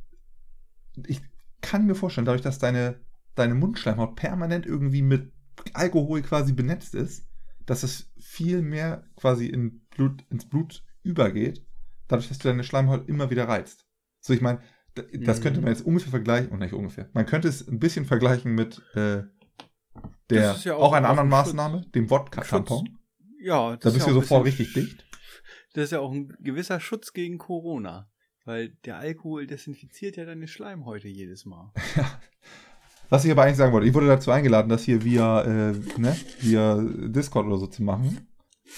[1.05, 1.21] ich
[1.61, 2.99] kann mir vorstellen, dadurch, dass deine,
[3.35, 5.31] deine Mundschleimhaut permanent irgendwie mit
[5.73, 7.27] Alkohol quasi benetzt ist,
[7.65, 11.65] dass es viel mehr quasi in Blut, ins Blut übergeht,
[12.07, 13.85] dadurch, dass du deine Schleimhaut immer wieder reizt.
[14.21, 14.59] So, ich meine,
[15.13, 15.43] das Mhm.
[15.43, 18.81] könnte man jetzt ungefähr vergleichen, und nicht ungefähr, man könnte es ein bisschen vergleichen mit
[18.95, 19.23] äh,
[20.29, 21.37] der, ja auch, auch- einer anderen Schutz.
[21.47, 22.97] Maßnahme, dem Wodka-Tampon.
[23.41, 25.05] Ja, das Da ist bist ja du sofort richtig dicht.
[25.73, 28.09] Das ist ja auch ein gewisser Schutz gegen Corona.
[28.45, 31.71] Weil der Alkohol desinfiziert ja deine Schleimhäute jedes Mal.
[33.09, 36.15] Was ich aber eigentlich sagen wollte, ich wurde dazu eingeladen, das hier via, äh, ne,
[36.39, 38.27] via Discord oder so zu machen.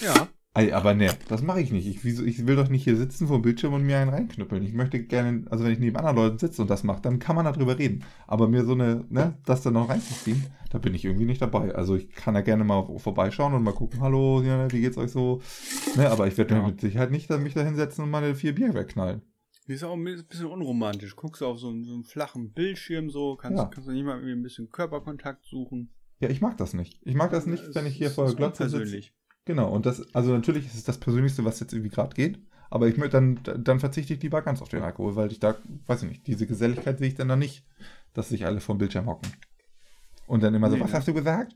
[0.01, 0.27] Ja.
[0.55, 1.87] Ey, aber ne, das mache ich nicht.
[1.87, 4.63] Ich, wieso, ich will doch nicht hier sitzen vor dem Bildschirm und mir einen reinknüppeln.
[4.63, 7.35] Ich möchte gerne, also wenn ich neben anderen Leuten sitze und das mache, dann kann
[7.35, 8.03] man darüber reden.
[8.25, 11.75] Aber mir so eine, ne, das dann noch reinzuziehen, da bin ich irgendwie nicht dabei.
[11.75, 15.39] Also ich kann da gerne mal vorbeischauen und mal gucken, hallo, wie geht's euch so?
[15.95, 16.65] Ne, aber ich werde Ja.
[16.65, 19.21] mit Sicherheit nicht mich da hinsetzen und meine vier Bier wegknallen.
[19.67, 21.15] Die ist auch ein bisschen unromantisch.
[21.15, 23.65] Guckst du auf so einen, so einen flachen Bildschirm so, kannst, Ja.
[23.65, 25.91] kannst du nicht mal irgendwie ein bisschen Körperkontakt suchen.
[26.19, 26.99] Ja, ich mag das nicht.
[27.03, 29.11] Ich mag das nicht, wenn ich hier Das vor der Glotze sitze.
[29.49, 32.39] Genau, und das, also natürlich ist es das Persönlichste, was jetzt irgendwie gerade geht.
[32.69, 35.55] Aber ich möchte dann, dann verzichte ich lieber ganz auf den Alkohol, weil ich da,
[35.87, 37.65] weiß ich nicht, diese Geselligkeit sehe ich dann da nicht,
[38.13, 39.31] dass sich alle vom Bildschirm hocken.
[40.27, 40.97] Und dann immer so, Nee, was ne?
[40.97, 41.55] hast du gesagt?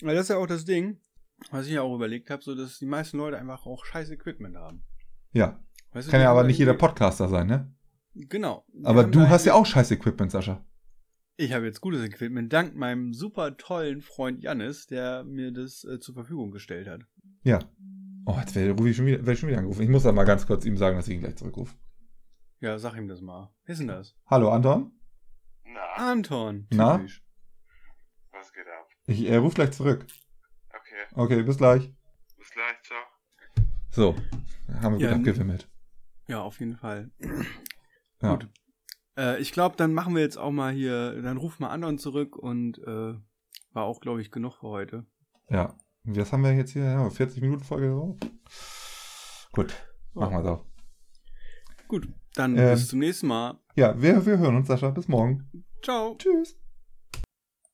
[0.00, 0.98] Weil das ist ja auch das Ding,
[1.50, 4.56] was ich ja auch überlegt habe, so dass die meisten Leute einfach auch scheiß Equipment
[4.56, 4.84] haben.
[5.34, 5.60] Ja,
[5.92, 7.70] Weißt kann ja aber nicht jeder Podcaster sein, ne?
[8.14, 8.64] Genau.
[8.82, 10.64] Aber du hast ja auch scheiß Equipment, Sascha.
[11.36, 15.98] Ich habe jetzt gutes Equipment, dank meinem super tollen Freund Jannis, der mir das äh,
[15.98, 17.02] zur Verfügung gestellt hat.
[17.42, 17.58] Ja.
[18.26, 19.82] Oh, jetzt werde ruf ich schon wieder, schon wieder angerufen.
[19.82, 21.74] Ich muss da mal ganz kurz ihm sagen, dass ich ihn gleich zurückrufe.
[22.60, 23.52] Ja, sag ihm das mal.
[23.64, 24.14] Wer ist denn das?
[24.26, 24.92] Hallo, Anton?
[25.64, 26.68] Na, Anton.
[26.70, 26.98] Na?
[26.98, 27.22] typisch.
[29.06, 30.06] Ich, er ruft gleich zurück.
[30.70, 31.92] Okay, Okay, bis gleich.
[32.38, 33.02] bis gleich, ciao.
[33.90, 34.14] So,
[34.80, 35.68] haben wir Ja, gut abgewimmelt.
[36.28, 37.10] Ja, auf jeden Fall.
[38.22, 38.36] Ja.
[38.36, 38.48] Gut.
[39.16, 42.36] Äh, ich glaube, dann machen wir jetzt auch mal hier, dann rufen wir anderen zurück
[42.36, 43.14] und äh,
[43.72, 45.06] war auch, glaube ich, genug für heute.
[45.48, 45.74] ja.
[46.04, 46.82] Was haben wir jetzt hier?
[46.82, 48.16] Ja, 40 Minuten Folge drauf.
[49.52, 49.72] Gut,
[50.14, 50.66] machen wir so.
[51.86, 52.70] Gut, dann Ähm.
[52.72, 53.60] bis zum nächsten Mal.
[53.76, 54.90] Ja, wir, wir hören uns, Sascha.
[54.90, 55.48] Bis morgen.
[55.80, 56.16] Ciao.
[56.18, 56.56] Tschüss.